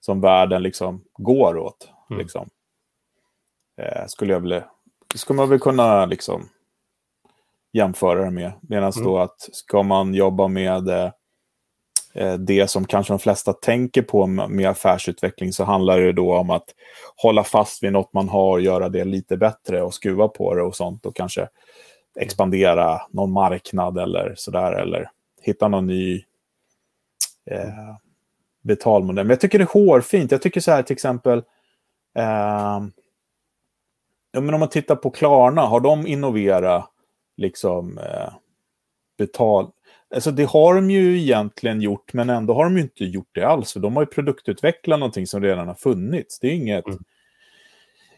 som 0.00 0.20
världen 0.20 0.62
liksom 0.62 1.04
går 1.18 1.58
åt. 1.58 1.88
Mm. 2.10 2.22
Liksom. 2.22 2.48
Eh, 3.80 4.06
skulle 4.06 4.32
jag 4.32 4.40
vilja, 4.40 4.64
skulle 5.14 5.36
man 5.36 5.48
väl 5.48 5.60
kunna 5.60 6.06
liksom 6.06 6.48
jämföra 7.72 8.24
det 8.24 8.30
med. 8.30 8.52
Medan 8.62 8.92
mm. 8.96 9.04
då 9.08 9.18
att 9.18 9.40
ska 9.52 9.82
man 9.82 10.14
jobba 10.14 10.48
med 10.48 10.88
Eh, 10.88 11.10
Eh, 12.14 12.34
det 12.34 12.70
som 12.70 12.84
kanske 12.84 13.12
de 13.12 13.18
flesta 13.18 13.52
tänker 13.52 14.02
på 14.02 14.26
med 14.26 14.70
affärsutveckling 14.70 15.52
så 15.52 15.64
handlar 15.64 16.00
det 16.00 16.12
då 16.12 16.36
om 16.36 16.50
att 16.50 16.74
hålla 17.16 17.44
fast 17.44 17.82
vid 17.82 17.92
något 17.92 18.12
man 18.12 18.28
har, 18.28 18.58
göra 18.58 18.88
det 18.88 19.04
lite 19.04 19.36
bättre 19.36 19.82
och 19.82 19.94
skruva 19.94 20.28
på 20.28 20.54
det 20.54 20.62
och 20.62 20.76
sånt 20.76 21.06
och 21.06 21.16
kanske 21.16 21.48
expandera 22.20 23.00
någon 23.10 23.32
marknad 23.32 23.98
eller 23.98 24.34
sådär 24.36 24.72
eller 24.72 25.10
hitta 25.42 25.68
någon 25.68 25.86
ny 25.86 26.24
eh, 27.50 27.96
betalmodell. 28.62 29.24
Men 29.24 29.30
jag 29.30 29.40
tycker 29.40 29.58
det 29.58 29.64
är 29.64 29.86
hårfint. 29.86 30.30
Jag 30.30 30.42
tycker 30.42 30.60
så 30.60 30.70
här 30.70 30.82
till 30.82 30.94
exempel 30.94 31.38
eh, 32.18 32.80
men 34.40 34.54
om 34.54 34.60
man 34.60 34.68
tittar 34.68 34.96
på 34.96 35.10
Klarna, 35.10 35.62
har 35.62 35.80
de 35.80 36.06
innoverat 36.06 36.90
liksom 37.36 37.98
eh, 37.98 38.32
betal 39.18 39.70
Alltså 40.14 40.30
det 40.30 40.44
har 40.44 40.74
de 40.74 40.90
ju 40.90 41.18
egentligen 41.18 41.80
gjort, 41.80 42.12
men 42.12 42.30
ändå 42.30 42.54
har 42.54 42.64
de 42.64 42.76
ju 42.76 42.82
inte 42.82 43.04
gjort 43.04 43.28
det 43.32 43.44
alls. 43.44 43.72
För 43.72 43.80
de 43.80 43.96
har 43.96 44.02
ju 44.02 44.06
produktutvecklat 44.06 44.98
någonting 44.98 45.26
som 45.26 45.42
redan 45.42 45.68
har 45.68 45.74
funnits. 45.74 46.40
Det 46.40 46.46
är 46.46 46.52
inget, 46.52 46.86
mm. 46.86 46.98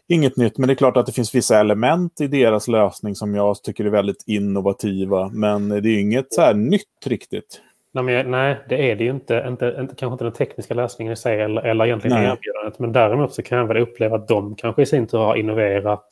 inget 0.07 0.37
nytt, 0.37 0.57
men 0.57 0.67
det 0.67 0.73
är 0.73 0.75
klart 0.75 0.97
att 0.97 1.05
det 1.05 1.11
finns 1.11 1.35
vissa 1.35 1.59
element 1.59 2.21
i 2.21 2.27
deras 2.27 2.67
lösning 2.67 3.15
som 3.15 3.35
jag 3.35 3.63
tycker 3.63 3.85
är 3.85 3.89
väldigt 3.89 4.23
innovativa. 4.27 5.29
Men 5.29 5.69
det 5.69 5.89
är 5.89 5.99
inget 5.99 6.33
så 6.33 6.41
här 6.41 6.53
nytt 6.53 7.05
riktigt. 7.05 7.61
Nej, 7.91 8.23
nej, 8.23 8.57
det 8.69 8.91
är 8.91 8.95
det 8.95 9.03
ju 9.03 9.09
inte. 9.09 9.45
inte, 9.47 9.75
inte 9.79 9.95
kanske 9.95 10.13
inte 10.13 10.23
den 10.23 10.33
tekniska 10.33 10.73
lösningen 10.73 11.13
i 11.13 11.15
sig 11.15 11.41
eller, 11.41 11.61
eller 11.61 11.85
egentligen 11.85 12.17
nej. 12.17 12.31
erbjudandet. 12.31 12.79
Men 12.79 12.93
däremot 12.93 13.33
så 13.33 13.41
kan 13.41 13.57
jag 13.57 13.67
väl 13.67 13.77
uppleva 13.77 14.15
att 14.15 14.27
de 14.27 14.55
kanske 14.55 14.81
i 14.81 14.85
sin 14.85 15.07
tur 15.07 15.17
har 15.17 15.35
innoverat 15.35 16.07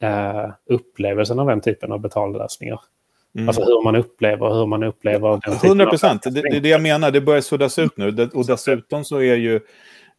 eh, 0.00 0.50
upplevelsen 0.66 1.38
av 1.38 1.46
den 1.46 1.60
typen 1.60 1.92
av 1.92 2.00
betallösningar. 2.00 2.80
Mm. 3.38 3.48
Alltså 3.48 3.62
hur 3.62 3.84
man 3.84 3.96
upplever, 3.96 4.54
hur 4.54 4.66
man 4.66 4.82
upplever... 4.82 5.40
100 5.66 5.86
procent, 5.86 6.22
det, 6.22 6.30
det 6.30 6.56
är 6.56 6.60
det 6.60 6.68
jag 6.68 6.82
menar. 6.82 7.10
Det 7.10 7.20
börjar 7.20 7.40
suddas 7.40 7.78
ut 7.78 7.96
nu. 7.96 8.28
Och 8.34 8.46
dessutom 8.46 9.04
så 9.04 9.16
är 9.16 9.36
ju 9.36 9.60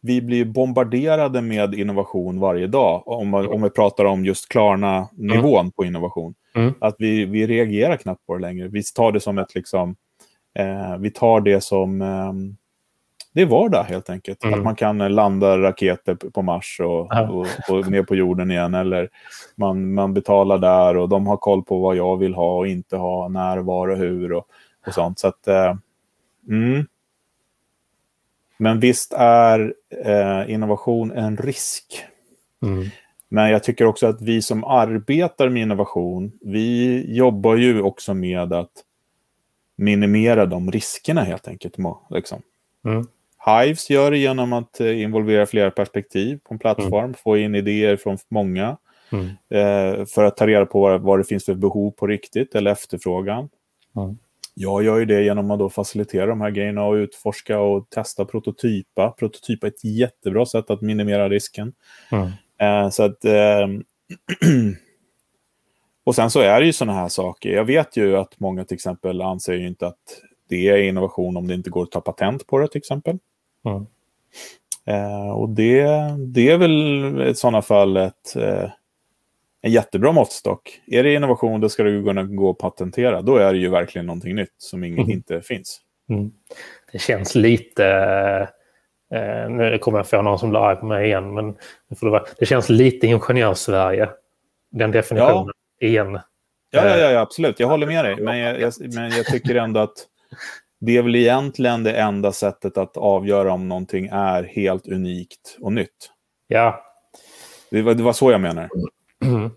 vi 0.02 0.22
blir 0.22 0.44
bombarderade 0.44 1.42
med 1.42 1.74
innovation 1.74 2.40
varje 2.40 2.66
dag. 2.66 3.08
Om, 3.08 3.34
om 3.34 3.62
vi 3.62 3.70
pratar 3.70 4.04
om 4.04 4.24
just 4.24 4.48
Klarna-nivån 4.48 5.60
mm. 5.60 5.72
på 5.72 5.84
innovation. 5.84 6.34
Mm. 6.54 6.74
Att 6.80 6.94
vi, 6.98 7.24
vi 7.24 7.46
reagerar 7.46 7.96
knappt 7.96 8.26
på 8.26 8.34
det 8.34 8.40
längre. 8.40 8.68
Vi 8.68 8.82
tar 8.82 9.12
det 9.12 9.20
som 9.20 9.38
ett 9.38 9.54
liksom... 9.54 9.96
Eh, 10.58 10.98
vi 10.98 11.10
tar 11.10 11.40
det 11.40 11.60
som... 11.60 12.02
Eh, 12.02 12.32
det 13.32 13.42
är 13.42 13.46
vardag 13.46 13.84
helt 13.84 14.10
enkelt. 14.10 14.44
Mm. 14.44 14.58
Att 14.58 14.64
man 14.64 14.76
kan 14.76 14.98
landa 14.98 15.58
raketer 15.58 16.14
på 16.14 16.42
Mars 16.42 16.80
och, 16.80 17.12
och, 17.30 17.46
och, 17.68 17.90
ner 17.90 18.02
på 18.02 18.14
jorden 18.14 18.50
igen. 18.50 18.74
Eller 18.74 19.08
man, 19.56 19.94
man 19.94 20.14
betalar 20.14 20.58
där 20.58 20.96
och 20.96 21.08
de 21.08 21.26
har 21.26 21.36
koll 21.36 21.62
på 21.62 21.78
vad 21.78 21.96
jag 21.96 22.16
vill 22.16 22.34
ha 22.34 22.56
och 22.56 22.66
inte 22.66 22.96
ha, 22.96 23.28
när, 23.28 23.58
var 23.58 23.88
och 23.88 23.96
hur 23.96 24.32
och, 24.32 24.46
och 24.86 24.94
sånt. 24.94 25.18
Så 25.18 25.28
att, 25.28 25.48
eh, 25.48 25.76
mm. 26.48 26.86
Men 28.56 28.80
visst 28.80 29.12
är 29.16 29.74
eh, 30.04 30.50
innovation 30.50 31.10
en 31.10 31.36
risk. 31.36 32.04
Mm. 32.62 32.88
Men 33.28 33.50
jag 33.50 33.64
tycker 33.64 33.84
också 33.84 34.06
att 34.06 34.22
vi 34.22 34.42
som 34.42 34.64
arbetar 34.64 35.48
med 35.48 35.62
innovation, 35.62 36.32
vi 36.40 37.04
jobbar 37.16 37.56
ju 37.56 37.82
också 37.82 38.14
med 38.14 38.52
att 38.52 38.72
minimera 39.76 40.46
de 40.46 40.70
riskerna 40.70 41.22
helt 41.22 41.48
enkelt. 41.48 41.76
Liksom. 42.10 42.42
Mm. 42.84 43.06
Hives 43.46 43.90
gör 43.90 44.10
det 44.10 44.18
genom 44.18 44.52
att 44.52 44.80
eh, 44.80 45.02
involvera 45.02 45.46
flera 45.46 45.70
perspektiv 45.70 46.38
på 46.44 46.54
en 46.54 46.58
plattform, 46.58 47.04
mm. 47.04 47.14
få 47.14 47.38
in 47.38 47.54
idéer 47.54 47.96
från 47.96 48.18
många. 48.28 48.76
Mm. 49.12 49.26
Eh, 49.26 50.06
för 50.06 50.24
att 50.24 50.36
ta 50.36 50.46
reda 50.46 50.66
på 50.66 50.80
vad, 50.80 51.00
vad, 51.00 51.18
det 51.18 51.24
finns 51.24 51.44
för 51.44 51.54
behov 51.54 51.90
på 51.90 52.06
riktigt 52.06 52.54
eller 52.54 52.70
efterfrågan. 52.70 53.48
Mm. 53.96 54.18
Jag 54.54 54.82
gör 54.82 54.98
ju 54.98 55.04
det 55.04 55.22
genom 55.22 55.50
att 55.50 55.58
då 55.58 55.70
facilitera 55.70 56.26
de 56.26 56.40
här 56.40 56.50
grejerna 56.50 56.84
och 56.84 56.94
utforska 56.94 57.60
och 57.60 57.90
testa 57.90 58.24
prototypa. 58.24 59.10
Prototypa 59.10 59.66
är 59.66 59.70
ett 59.70 59.84
jättebra 59.84 60.46
sätt 60.46 60.70
att 60.70 60.80
minimera 60.80 61.28
risken. 61.28 61.72
Eh, 62.60 62.90
så 62.90 63.02
att... 63.02 63.24
Eh, 63.24 63.68
och 66.04 66.14
sen 66.14 66.30
så 66.30 66.40
är 66.40 66.60
det 66.60 66.66
ju 66.66 66.72
sådana 66.72 66.98
här 66.98 67.08
saker. 67.08 67.50
Jag 67.50 67.64
vet 67.64 67.96
ju 67.96 68.16
att 68.16 68.40
många 68.40 68.64
till 68.64 68.74
exempel 68.74 69.22
anser 69.22 69.52
ju 69.54 69.66
inte 69.66 69.86
att 69.86 70.22
det 70.48 70.68
är 70.68 70.76
innovation 70.76 71.36
om 71.36 71.46
det 71.46 71.54
inte 71.54 71.70
går 71.70 71.82
att 71.82 71.90
ta 71.90 72.00
patent 72.00 72.46
på 72.46 72.58
det 72.58 72.68
till 72.68 72.78
exempel. 72.78 73.18
Mm. 73.66 73.86
Eh, 74.86 75.30
och 75.30 75.48
det, 75.48 75.86
det 76.18 76.50
är 76.50 76.58
väl 76.58 77.22
i 77.28 77.34
sådana 77.34 77.62
fall 77.62 77.96
ett, 77.96 78.36
eh, 78.36 78.70
en 79.62 79.72
jättebra 79.72 80.12
måttstock. 80.12 80.80
Är 80.86 81.02
det 81.02 81.14
innovation, 81.14 81.60
då 81.60 81.68
ska 81.68 81.82
du 81.82 82.04
kunna 82.04 82.22
gå 82.22 82.50
och 82.50 82.58
patentera. 82.58 83.22
Då 83.22 83.36
är 83.36 83.52
det 83.52 83.58
ju 83.58 83.68
verkligen 83.68 84.06
någonting 84.06 84.34
nytt 84.34 84.54
som 84.58 84.84
ingen, 84.84 84.98
Mm. 84.98 85.10
inte 85.10 85.40
finns. 85.42 85.80
Mm. 86.10 86.30
Det 86.92 86.98
känns 86.98 87.34
lite... 87.34 87.86
Eh, 89.14 89.50
nu 89.50 89.78
kommer 89.78 89.98
jag 89.98 90.06
få 90.08 90.22
någon 90.22 90.38
som 90.38 90.50
blir 90.50 90.60
arg 90.60 90.76
på 90.76 90.86
mig 90.86 91.06
igen, 91.06 91.34
men 91.34 91.52
det, 91.52 92.00
det, 92.00 92.10
vara, 92.10 92.24
det 92.38 92.46
känns 92.46 92.68
lite 92.68 93.06
ingenjörs-Sverige. 93.06 94.08
Den 94.70 94.90
definitionen 94.90 95.54
igen. 95.80 96.12
Ja, 96.70 96.86
ja, 96.88 96.96
ja, 96.96 97.10
ja, 97.10 97.20
absolut. 97.20 97.60
Jag 97.60 97.68
håller 97.68 97.86
med 97.86 98.04
dig. 98.04 98.16
Men 98.16 98.38
jag, 98.38 98.60
jag, 98.60 98.72
men 98.94 99.10
jag 99.10 99.26
tycker 99.26 99.54
ändå 99.54 99.80
att 99.80 100.06
det 100.80 100.96
är 100.96 101.02
väl 101.02 101.16
egentligen 101.16 101.82
det 101.82 101.92
enda 101.92 102.32
sättet 102.32 102.78
att 102.78 102.96
avgöra 102.96 103.52
om 103.52 103.68
någonting 103.68 104.08
är 104.12 104.42
helt 104.42 104.86
unikt 104.88 105.56
och 105.60 105.72
nytt. 105.72 106.10
Ja. 106.48 106.80
Det 107.70 107.82
var, 107.82 107.94
det 107.94 108.02
var 108.02 108.12
så 108.12 108.30
jag 108.30 108.40
menar. 108.40 108.68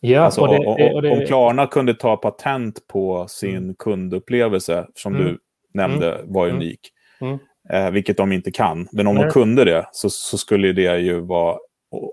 Ja, 0.00 0.20
Alltså, 0.20 0.40
och 0.40 0.48
det, 0.48 0.58
och, 0.58 0.80
och, 0.80 0.94
och 0.94 1.02
det, 1.02 1.10
Om 1.10 1.26
Klarna 1.26 1.66
kunde 1.66 1.94
ta 1.94 2.16
patent 2.16 2.86
på 2.86 3.26
sin 3.28 3.74
kundupplevelse, 3.74 4.86
som 4.94 5.14
Mm. 5.14 5.26
du 5.26 5.38
nämnde 5.74 6.20
var 6.24 6.44
Mm. 6.46 6.56
unik, 6.56 6.80
Mm. 7.20 7.38
eh, 7.70 7.90
vilket 7.90 8.16
de 8.16 8.32
inte 8.32 8.50
kan. 8.50 8.88
Men 8.92 9.06
om 9.06 9.14
Nej. 9.14 9.24
de 9.24 9.30
kunde 9.30 9.64
det 9.64 9.86
så, 9.92 10.10
så 10.10 10.38
skulle 10.38 10.72
det 10.72 10.98
ju 10.98 11.20
vara 11.20 11.58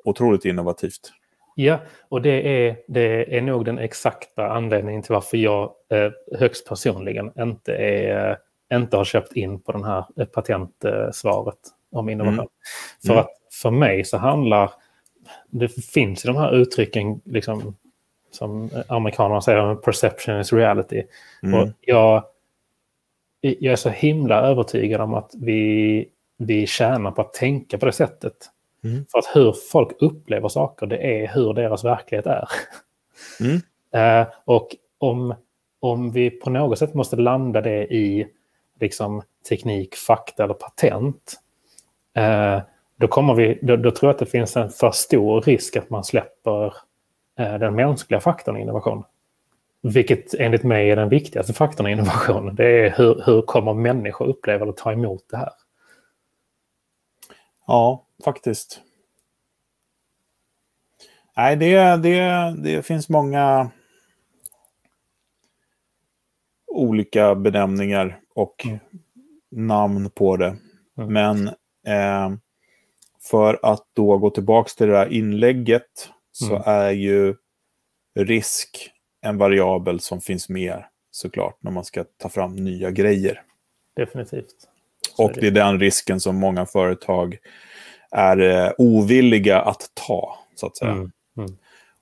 otroligt 0.05 0.45
innovativt. 0.45 1.11
Ja, 1.55 1.79
och 2.09 2.21
det 2.21 2.67
är, 2.67 2.77
det 2.87 3.37
är 3.37 3.41
nog 3.41 3.65
den 3.65 3.79
exakta 3.79 4.47
anledningen 4.47 5.01
till 5.01 5.13
varför 5.13 5.37
jag 5.37 5.71
eh, 5.89 6.11
högst 6.39 6.67
personligen 6.69 7.31
inte, 7.39 7.73
är, 7.75 8.29
eh, 8.69 8.77
inte 8.77 8.97
har 8.97 9.05
köpt 9.05 9.33
in 9.33 9.59
på 9.59 9.71
den 9.71 9.83
här 9.83 10.05
eh, 10.17 10.25
patentsvaret 10.25 11.57
om 11.91 12.09
innovation. 12.09 12.33
Mm. 12.39 12.47
För 13.05 13.13
Mm. 13.13 13.19
att 13.21 13.31
för 13.61 13.71
mig 13.71 14.05
så 14.05 14.17
handlar, 14.17 14.71
det 15.49 15.67
finns 15.67 16.25
ju 16.25 16.27
de 16.27 16.37
här 16.37 16.55
uttrycken 16.55 17.21
liksom, 17.25 17.75
som 18.31 18.69
amerikanerna 18.87 19.41
säger, 19.41 19.75
perception 19.75 20.39
is 20.39 20.53
reality. 20.53 21.03
Mm. 21.43 21.59
Och 21.59 21.67
jag, 21.81 22.23
jag 23.41 23.71
är 23.71 23.75
så 23.75 23.89
himla 23.89 24.41
övertygad 24.41 25.01
om 25.01 25.13
att 25.13 25.31
vi, 25.41 26.07
vi 26.37 26.67
tjänar 26.67 27.11
på 27.11 27.21
att 27.21 27.33
tänka 27.33 27.77
på 27.77 27.85
det 27.85 27.91
sättet. 27.91 28.33
Mm. 28.83 29.05
För 29.11 29.19
att 29.19 29.29
hur 29.33 29.55
folk 29.71 30.01
upplever 30.01 30.47
saker, 30.47 30.85
det 30.85 31.23
är 31.23 31.27
hur 31.27 31.53
deras 31.53 31.83
verklighet 31.83 32.25
är. 32.25 32.49
Mm. 33.39 33.59
Eh, 33.93 34.27
och 34.45 34.75
om, 34.97 35.35
om 35.79 36.11
vi 36.11 36.29
på 36.29 36.49
något 36.49 36.79
sätt 36.79 36.93
måste 36.93 37.15
landa 37.15 37.61
det 37.61 37.93
i 37.93 38.27
liksom, 38.79 39.21
teknik, 39.49 39.95
fakta 39.95 40.43
eller 40.43 40.53
patent, 40.53 41.33
eh, 42.15 42.59
då, 42.95 43.07
kommer 43.07 43.33
vi, 43.33 43.59
då, 43.61 43.75
då 43.75 43.91
tror 43.91 44.09
jag 44.09 44.13
att 44.13 44.19
det 44.19 44.25
finns 44.25 44.57
en 44.57 44.69
för 44.69 44.91
stor 44.91 45.41
risk 45.41 45.75
att 45.75 45.89
man 45.89 46.03
släpper 46.03 46.65
eh, 47.39 47.53
den 47.53 47.75
mänskliga 47.75 48.19
faktorn 48.19 48.57
i 48.57 48.61
innovation. 48.61 49.03
Vilket 49.81 50.33
enligt 50.33 50.63
mig 50.63 50.91
är 50.91 50.95
den 50.95 51.09
viktigaste 51.09 51.53
faktorn 51.53 51.87
i 51.87 51.91
innovation. 51.91 52.55
Det 52.55 52.85
är 52.85 52.89
hur, 52.97 53.23
hur 53.25 53.41
kommer 53.41 53.73
människor 53.73 54.27
uppleva 54.27 54.63
eller 54.63 54.73
ta 54.73 54.91
emot 54.91 55.23
det 55.29 55.37
här? 55.37 55.51
Ja, 57.67 58.05
faktiskt. 58.23 58.81
Nej, 61.37 61.55
det, 61.55 61.97
det, 61.97 62.55
det 62.63 62.85
finns 62.85 63.09
många 63.09 63.71
olika 66.67 67.35
benämningar 67.35 68.19
och 68.35 68.65
Mm. 68.65 68.79
namn 69.51 70.09
på 70.09 70.37
det. 70.37 70.57
Mm. 70.97 71.13
Men 71.13 71.47
eh, 71.87 72.37
för 73.29 73.59
att 73.63 73.87
då 73.93 74.17
gå 74.17 74.29
tillbaka 74.29 74.69
till 74.77 74.87
det 74.87 74.93
där 74.93 75.13
inlägget 75.13 76.09
så 76.31 76.49
Mm. 76.55 76.61
är 76.65 76.91
ju 76.91 77.35
risk 78.15 78.91
en 79.21 79.37
variabel 79.37 79.99
som 79.99 80.21
finns 80.21 80.49
med 80.49 80.83
såklart 81.11 81.57
när 81.63 81.71
man 81.71 81.83
ska 81.85 82.03
ta 82.17 82.29
fram 82.29 82.55
nya 82.55 82.91
grejer. 82.91 83.43
Definitivt. 83.95 84.67
Och 85.17 85.31
det 85.35 85.47
är 85.47 85.51
den 85.51 85.79
risken 85.79 86.19
som 86.19 86.35
många 86.35 86.65
företag 86.65 87.37
är 88.11 88.37
eh, 88.37 88.71
ovilliga 88.77 89.61
att 89.61 89.91
ta, 89.93 90.39
så 90.55 90.65
att 90.67 90.77
säga. 90.77 90.91
Mm. 90.91 91.11
Mm. 91.37 91.57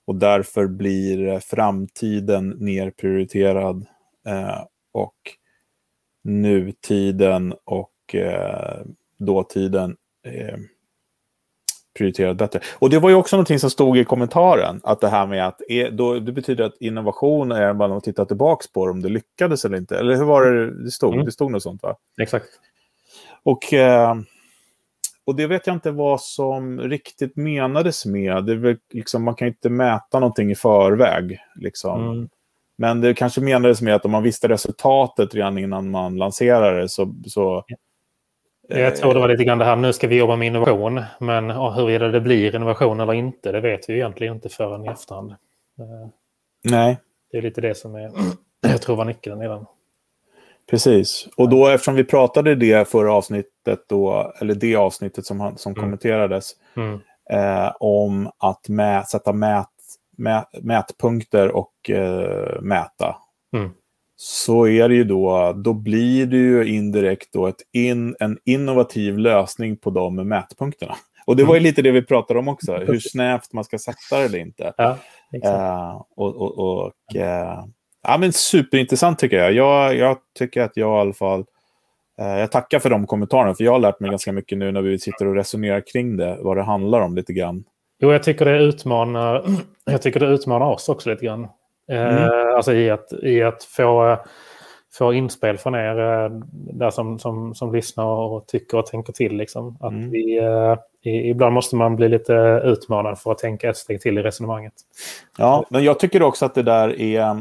Och 0.06 0.14
därför 0.14 0.66
blir 0.66 1.28
eh, 1.28 1.38
framtiden 1.38 2.48
nerprioriterad 2.48 3.86
eh, 4.26 4.64
och 4.92 5.16
nutiden 6.24 7.54
och 7.64 8.14
eh, 8.14 8.80
dåtiden 9.18 9.96
eh, 10.26 10.58
prioriterad 11.98 12.36
bättre. 12.36 12.60
Och 12.78 12.90
det 12.90 12.98
var 12.98 13.10
ju 13.10 13.14
också 13.14 13.36
någonting 13.36 13.58
som 13.58 13.70
stod 13.70 13.98
i 13.98 14.04
kommentaren, 14.04 14.80
att 14.84 15.00
det 15.00 15.08
här 15.08 15.26
med 15.26 15.46
att 15.46 15.60
är, 15.68 15.90
då, 15.90 16.18
det 16.18 16.32
betyder 16.32 16.64
att 16.64 16.76
innovation 16.80 17.52
är 17.52 17.74
bara 17.74 17.96
att 17.96 18.04
titta 18.04 18.24
tillbaka 18.24 18.66
på 18.72 18.82
om 18.82 19.02
det 19.02 19.08
lyckades 19.08 19.64
eller 19.64 19.76
inte. 19.76 19.98
Eller 19.98 20.16
hur 20.16 20.24
var 20.24 20.44
det 20.44 20.84
det 20.84 20.90
stod? 20.90 21.14
Mm. 21.14 21.24
Det 21.24 21.32
stod 21.32 21.50
något 21.50 21.62
sånt 21.62 21.82
va? 21.82 21.96
Exakt. 22.20 22.46
Och, 23.42 23.72
eh, 23.72 24.14
och 25.24 25.36
det 25.36 25.46
vet 25.46 25.66
jag 25.66 25.76
inte 25.76 25.90
vad 25.90 26.20
som 26.20 26.80
riktigt 26.80 27.36
menades 27.36 28.06
med. 28.06 28.44
Det 28.44 28.56
väl 28.56 28.76
liksom, 28.92 29.24
man 29.24 29.34
kan 29.34 29.48
ju 29.48 29.52
inte 29.52 29.70
mäta 29.70 30.20
någonting 30.20 30.50
i 30.50 30.54
förväg. 30.54 31.38
Liksom. 31.54 32.10
Mm. 32.10 32.28
Men 32.76 33.00
det 33.00 33.14
kanske 33.14 33.40
menades 33.40 33.82
med 33.82 33.94
att 33.94 34.04
om 34.04 34.10
man 34.10 34.22
visste 34.22 34.48
resultatet 34.48 35.34
redan 35.34 35.58
innan 35.58 35.90
man 35.90 36.16
lanserade 36.16 36.80
det 36.80 36.88
så... 36.88 37.14
så 37.26 37.64
Jag 38.68 38.96
tror 38.96 39.14
det 39.14 39.20
var 39.20 39.28
lite 39.28 39.44
grann 39.44 39.58
det 39.58 39.64
här, 39.64 39.76
nu 39.76 39.92
ska 39.92 40.08
vi 40.08 40.16
jobba 40.18 40.36
med 40.36 40.46
innovation, 40.46 41.02
men 41.18 41.50
huruvida 41.50 42.08
det 42.08 42.20
blir 42.20 42.54
innovation 42.54 43.00
eller 43.00 43.14
inte, 43.14 43.52
det 43.52 43.60
vet 43.60 43.88
vi 43.88 43.94
egentligen 43.94 44.34
inte 44.34 44.48
förrän 44.48 44.84
i 44.84 44.88
efterhand. 44.88 45.30
Eh, 45.30 46.08
Nej, 46.64 46.98
Det 47.32 47.38
är 47.38 47.42
lite 47.42 47.60
det 47.60 47.74
som 47.74 47.94
är, 47.94 48.10
jag 48.60 48.82
tror 48.82 48.96
var 48.96 49.04
nyckeln 49.04 49.42
i 49.42 49.48
den. 49.48 49.66
Precis. 50.70 51.28
Och 51.36 51.48
då 51.48 51.68
eftersom 51.68 51.94
vi 51.94 52.04
pratade 52.04 52.54
det 52.54 52.88
förra 52.88 53.12
avsnittet, 53.12 53.84
då, 53.88 54.32
eller 54.40 54.54
det 54.54 54.76
avsnittet 54.76 55.26
som, 55.26 55.52
som 55.56 55.72
Mm. 55.72 55.82
kommenterades, 55.82 56.50
Mm. 56.76 56.98
eh, 57.30 57.72
om 57.80 58.30
att 58.38 58.68
mä, 58.68 59.04
sätta 59.04 59.32
mät, 59.32 59.66
mä, 60.18 60.44
mätpunkter 60.62 61.48
och 61.48 61.90
eh, 61.90 62.60
mäta. 62.62 63.16
Mm. 63.56 63.70
Så 64.16 64.66
är 64.66 64.88
det 64.88 64.94
ju 64.94 65.04
då, 65.04 65.52
då 65.52 65.72
blir 65.74 66.26
det 66.26 66.36
ju 66.36 66.64
indirekt 66.64 67.32
då 67.32 67.46
ett 67.46 67.60
in, 67.72 68.16
en 68.20 68.38
innovativ 68.44 69.18
lösning 69.18 69.76
på 69.76 69.90
de 69.90 70.16
mätpunkterna. 70.16 70.94
Och 71.26 71.36
det 71.36 71.44
var 71.44 71.54
ju 71.54 71.60
lite 71.60 71.82
det 71.82 71.90
vi 71.90 72.02
pratade 72.02 72.38
om 72.40 72.48
också, 72.48 72.76
hur 72.76 72.98
snävt 73.00 73.52
man 73.52 73.64
ska 73.64 73.78
sätta 73.78 74.18
det 74.18 74.24
eller 74.24 74.38
inte. 74.38 74.72
Ja. 74.76 74.96
Eh, 75.44 76.02
och 76.16 76.36
och, 76.36 76.58
och 76.58 77.16
eh, 77.16 77.64
ja, 78.08 78.18
men 78.18 78.32
superintressant 78.32 79.18
tycker 79.18 79.36
jag. 79.36 79.52
jag. 79.52 79.96
Jag 79.96 80.16
tycker 80.38 80.62
att 80.62 80.76
jag 80.76 80.96
i 80.98 81.00
alla 81.00 81.12
fall... 81.12 81.44
Eh, 82.20 82.38
jag 82.38 82.52
tackar 82.52 82.78
för 82.78 82.90
de 82.90 83.06
kommentarerna, 83.06 83.54
för 83.54 83.64
jag 83.64 83.72
har 83.72 83.78
lärt 83.78 84.00
mig 84.00 84.10
ganska 84.10 84.32
mycket 84.32 84.58
nu 84.58 84.72
när 84.72 84.82
vi 84.82 84.98
sitter 84.98 85.26
och 85.26 85.34
resonerar 85.34 85.82
kring 85.92 86.16
det, 86.16 86.36
vad 86.40 86.56
det 86.56 86.62
handlar 86.62 87.00
om 87.00 87.16
lite 87.16 87.32
grann. 87.32 87.64
Jo, 87.98 88.12
jag 88.12 88.22
tycker 88.22 88.44
det 88.44 88.58
utmanar, 88.58 89.44
jag 89.84 90.02
tycker 90.02 90.20
det 90.20 90.26
utmanar 90.26 90.66
oss 90.66 90.88
också 90.88 91.10
lite 91.10 91.24
grann. 91.24 91.48
Mm. 91.88 92.16
Eh, 92.16 92.54
alltså 92.56 92.72
i 92.72 92.90
att, 92.90 93.12
i 93.22 93.42
att 93.42 93.64
få, 93.64 94.18
få 94.92 95.12
inspel 95.12 95.58
från 95.58 95.74
er 95.74 95.98
eh, 95.98 96.30
där 96.52 96.90
som, 96.90 97.18
som, 97.18 97.54
som 97.54 97.72
lyssnar 97.74 98.04
och 98.04 98.46
tycker 98.46 98.78
och 98.78 98.86
tänker 98.86 99.12
till. 99.12 99.36
Liksom. 99.36 99.76
Att 99.80 99.92
Mm. 99.92 100.10
vi, 100.10 100.38
eh, 100.38 100.76
ibland 101.30 101.54
måste 101.54 101.76
man 101.76 101.96
bli 101.96 102.08
lite 102.08 102.62
utmanad 102.64 103.18
för 103.18 103.32
att 103.32 103.38
tänka 103.38 103.70
ett 103.70 103.76
steg 103.76 104.00
till 104.00 104.18
i 104.18 104.22
resonemanget. 104.22 104.72
Ja, 105.38 105.64
men 105.70 105.84
jag 105.84 105.98
tycker 105.98 106.22
också 106.22 106.44
att 106.46 106.54
det 106.54 106.62
där 106.62 107.00
är, 107.00 107.36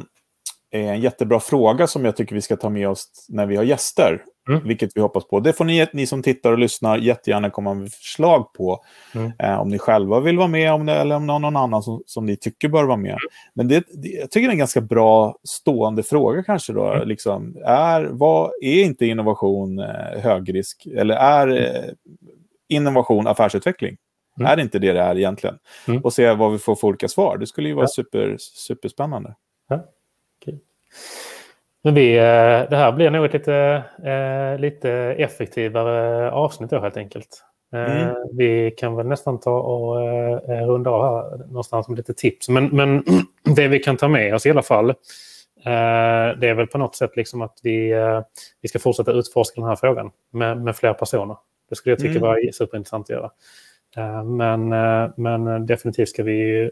är 0.72 0.94
en 0.94 1.02
jättebra 1.02 1.40
fråga 1.40 1.88
som 1.88 2.06
jag 2.06 2.16
tycker 2.16 2.36
vi 2.36 2.42
ska 2.42 2.56
ta 2.56 2.70
med 2.70 2.90
oss 2.90 3.26
när 3.30 3.46
vi 3.46 3.56
har 3.56 3.64
gäster. 3.64 4.24
Mm. 4.50 4.68
Vilket 4.68 4.92
vi 4.96 5.02
hoppas 5.02 5.28
på. 5.28 5.40
Det 5.40 5.54
får 5.54 5.66
ni, 5.66 5.88
ni 5.94 6.06
som 6.08 6.24
tittar 6.24 6.52
och 6.52 6.58
lyssnar 6.60 6.98
jättegärna 6.98 7.50
komma 7.50 7.74
med 7.74 7.92
förslag 7.92 8.54
på. 8.54 8.84
Mm. 9.16 9.32
Eh, 9.40 9.60
om 9.60 9.70
ni 9.70 9.80
själva 9.80 10.20
vill 10.20 10.38
vara 10.38 10.48
med 10.48 10.74
om 10.74 10.86
det, 10.86 10.94
eller 10.94 11.16
om 11.16 11.28
någon 11.28 11.56
annan 11.56 11.84
som, 11.84 12.04
som 12.06 12.26
ni 12.26 12.38
tycker 12.38 12.70
bör 12.70 12.84
vara 12.84 12.98
med. 12.98 13.18
Men 13.54 13.68
det, 13.68 13.84
det, 13.94 14.08
jag 14.10 14.32
tycker 14.32 14.48
det 14.48 14.52
är 14.52 14.54
en 14.54 14.58
ganska 14.58 14.82
bra 14.82 15.36
stående 15.44 16.04
fråga 16.04 16.44
kanske. 16.44 16.74
Då, 16.74 16.86
Mm. 16.94 17.08
liksom, 17.08 17.58
är, 17.66 18.04
vad, 18.04 18.52
är 18.62 18.84
inte 18.84 19.06
innovation 19.06 19.80
eh, 19.80 20.22
högrisk? 20.22 20.88
Eller 20.96 21.16
är 21.16 21.48
eh, 21.48 21.94
innovation 22.70 23.28
affärsutveckling? 23.28 23.98
Mm. 24.40 24.52
Är 24.52 24.56
det 24.56 24.62
inte 24.62 24.80
det 24.80 24.92
det 24.92 25.02
är 25.02 25.18
egentligen? 25.18 25.56
Mm. 25.88 26.02
Och 26.02 26.14
se 26.14 26.34
vad 26.34 26.52
vi 26.52 26.58
får 26.58 26.76
för 26.76 26.88
olika 26.88 27.08
svar. 27.08 27.38
Det 27.38 27.48
skulle 27.48 27.70
ju 27.70 27.76
vara 27.76 27.88
super, 27.88 28.36
superspännande. 28.40 29.36
Men 31.84 31.94
vi, 31.94 32.18
eh, 32.18 32.70
det 32.70 32.76
här 32.76 32.92
blir 32.92 33.10
nog 33.10 33.26
ett 33.26 33.34
lite, 33.34 33.84
eh, 34.04 34.60
lite 34.60 34.92
effektivare 35.18 36.32
avsnitt 36.32 36.70
då 36.70 36.80
helt 36.80 36.98
enkelt. 36.98 37.44
Mm. 37.74 38.16
Vi 38.34 38.72
kan 38.72 38.96
väl 38.96 39.08
nästan 39.08 39.40
ta 39.40 39.60
och 39.60 40.02
eh, 40.02 40.68
runda 40.68 40.90
av 40.90 41.04
här 41.04 41.38
någonstans 41.38 41.88
med 41.88 41.98
lite 41.98 42.14
tips. 42.14 42.50
Men, 42.50 42.66
men 42.66 43.04
det 43.56 43.68
vi 43.68 43.80
kan 43.80 43.98
ta 43.98 44.08
med 44.08 44.36
oss 44.36 44.46
i 44.46 44.50
alla 44.50 44.62
fall, 44.62 44.94
det 46.40 46.50
är 46.50 46.54
väl 46.54 46.68
på 46.68 46.78
något 46.78 46.96
sätt 46.96 47.16
liksom 47.16 47.42
att 47.42 47.60
vi, 47.64 47.94
vi 48.62 48.70
ska 48.70 48.80
fortsätta 48.80 49.12
utforska 49.12 49.62
den 49.62 49.70
här 49.70 49.76
frågan 49.76 50.12
med, 50.32 50.62
med 50.62 50.76
fler 50.76 50.94
personer. 50.94 51.38
Det 51.70 51.76
skulle 51.76 51.92
jag 51.92 52.00
tycka 52.00 52.12
mm. 52.12 52.22
var 52.22 52.52
superintressant 52.52 53.06
att 53.06 53.10
göra. 53.10 53.32
Men, 54.24 54.70
men 55.18 55.66
definitivt 55.66 56.10
ska 56.10 56.24
vi 56.24 56.72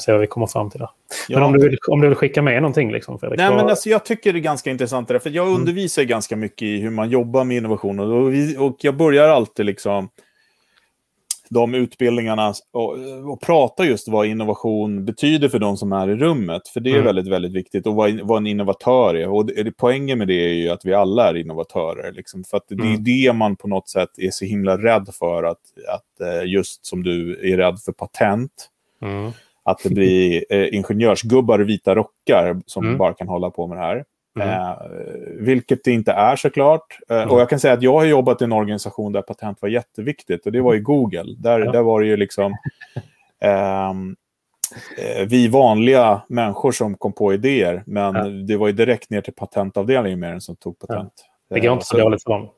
se 0.00 0.12
vad 0.12 0.20
vi 0.20 0.26
kommer 0.26 0.46
fram 0.46 0.70
till 0.70 0.80
där. 0.80 0.90
Ja. 1.28 1.38
Men 1.38 1.46
om 1.46 1.52
du, 1.52 1.68
vill, 1.68 1.78
om 1.88 2.00
du 2.00 2.08
vill 2.08 2.16
skicka 2.16 2.42
med 2.42 2.62
någonting, 2.62 2.92
liksom, 2.92 3.18
Fredrik? 3.18 3.38
Nej, 3.38 3.50
men 3.50 3.68
alltså, 3.68 3.88
jag 3.88 4.04
tycker 4.04 4.32
det 4.32 4.38
är 4.38 4.40
ganska 4.40 4.70
intressant, 4.70 5.08
där, 5.08 5.18
för 5.18 5.30
jag 5.30 5.46
mm. 5.46 5.60
undervisar 5.60 6.02
ganska 6.02 6.36
mycket 6.36 6.62
i 6.62 6.76
hur 6.76 6.90
man 6.90 7.10
jobbar 7.10 7.44
med 7.44 7.56
innovation. 7.56 8.00
Och, 8.00 8.32
vi, 8.32 8.56
och 8.58 8.76
jag 8.80 8.96
börjar 8.96 9.28
alltid 9.28 9.66
liksom 9.66 10.08
de 11.50 11.74
utbildningarna 11.74 12.54
och, 12.72 12.96
och 13.32 13.40
prata 13.40 13.84
just 13.84 14.08
vad 14.08 14.26
innovation 14.26 15.04
betyder 15.04 15.48
för 15.48 15.58
de 15.58 15.76
som 15.76 15.92
är 15.92 16.10
i 16.10 16.16
rummet. 16.16 16.68
För 16.68 16.80
det 16.80 16.90
är 16.90 16.94
mm. 16.94 17.04
väldigt, 17.04 17.28
väldigt 17.28 17.52
viktigt. 17.52 17.86
Och 17.86 17.94
vad, 17.94 18.20
vad 18.20 18.38
en 18.38 18.46
innovatör 18.46 19.14
är. 19.14 19.28
Och 19.28 19.46
det, 19.46 19.72
poängen 19.76 20.18
med 20.18 20.28
det 20.28 20.44
är 20.50 20.54
ju 20.54 20.68
att 20.68 20.84
vi 20.84 20.94
alla 20.94 21.28
är 21.28 21.36
innovatörer. 21.36 22.12
Liksom, 22.12 22.44
för 22.44 22.60
det 22.68 22.74
mm. 22.74 22.92
är 22.94 22.98
det 22.98 23.32
man 23.32 23.56
på 23.56 23.68
något 23.68 23.88
sätt 23.88 24.10
är 24.16 24.30
så 24.30 24.44
himla 24.44 24.78
rädd 24.78 25.08
för. 25.18 25.44
Att, 25.44 25.60
att 25.88 26.20
eh, 26.20 26.50
just 26.50 26.86
som 26.86 27.02
du 27.02 27.40
är 27.52 27.56
rädd 27.56 27.78
för 27.84 27.92
patent. 27.92 28.70
Mm 29.02 29.32
att 29.64 29.78
det 29.82 29.90
blir 29.90 30.44
eh, 30.50 30.74
ingenjörsgubbar 30.74 31.60
i 31.60 31.64
vita 31.64 31.94
rockar 31.94 32.56
som 32.66 32.84
mm. 32.84 32.98
bara 32.98 33.14
kan 33.14 33.28
hålla 33.28 33.50
på 33.50 33.66
med 33.66 33.78
det 33.78 33.82
här. 33.82 34.04
Mm. 34.40 34.48
Eh, 34.48 34.76
vilket 35.40 35.84
det 35.84 35.90
inte 35.90 36.12
är 36.12 36.36
såklart. 36.36 36.98
Eh, 37.08 37.16
mm. 37.16 37.30
Och 37.30 37.40
jag 37.40 37.50
kan 37.50 37.60
säga 37.60 37.74
att 37.74 37.82
jag 37.82 37.92
har 37.92 38.04
jobbat 38.04 38.40
i 38.40 38.44
en 38.44 38.52
organisation 38.52 39.12
där 39.12 39.22
patent 39.22 39.62
var 39.62 39.68
jätteviktigt 39.68 40.46
och 40.46 40.52
det 40.52 40.60
var 40.60 40.74
i 40.74 40.78
Google. 40.78 41.34
Där, 41.38 41.60
ja. 41.60 41.72
där 41.72 41.82
var 41.82 42.00
det 42.00 42.06
ju 42.06 42.16
liksom 42.16 42.56
ehm, 43.40 44.16
eh, 44.98 45.26
vi 45.26 45.48
vanliga 45.48 46.22
människor 46.28 46.72
som 46.72 46.96
kom 46.96 47.12
på 47.12 47.34
idéer. 47.34 47.82
Men 47.86 48.14
ja. 48.14 48.24
det 48.24 48.56
var 48.56 48.66
ju 48.66 48.72
direkt 48.72 49.10
ner 49.10 49.20
till 49.20 49.34
patentavdelningen 49.34 50.20
med 50.20 50.30
den 50.30 50.40
som 50.40 50.56
tog 50.56 50.78
patent. 50.78 51.12
Ja. 51.48 51.54
Det 51.54 51.60
går 51.60 51.72
inte 51.72 51.86
så 51.86 51.96
dåligt 51.96 52.22
för 52.22 52.30
dem. 52.30 52.48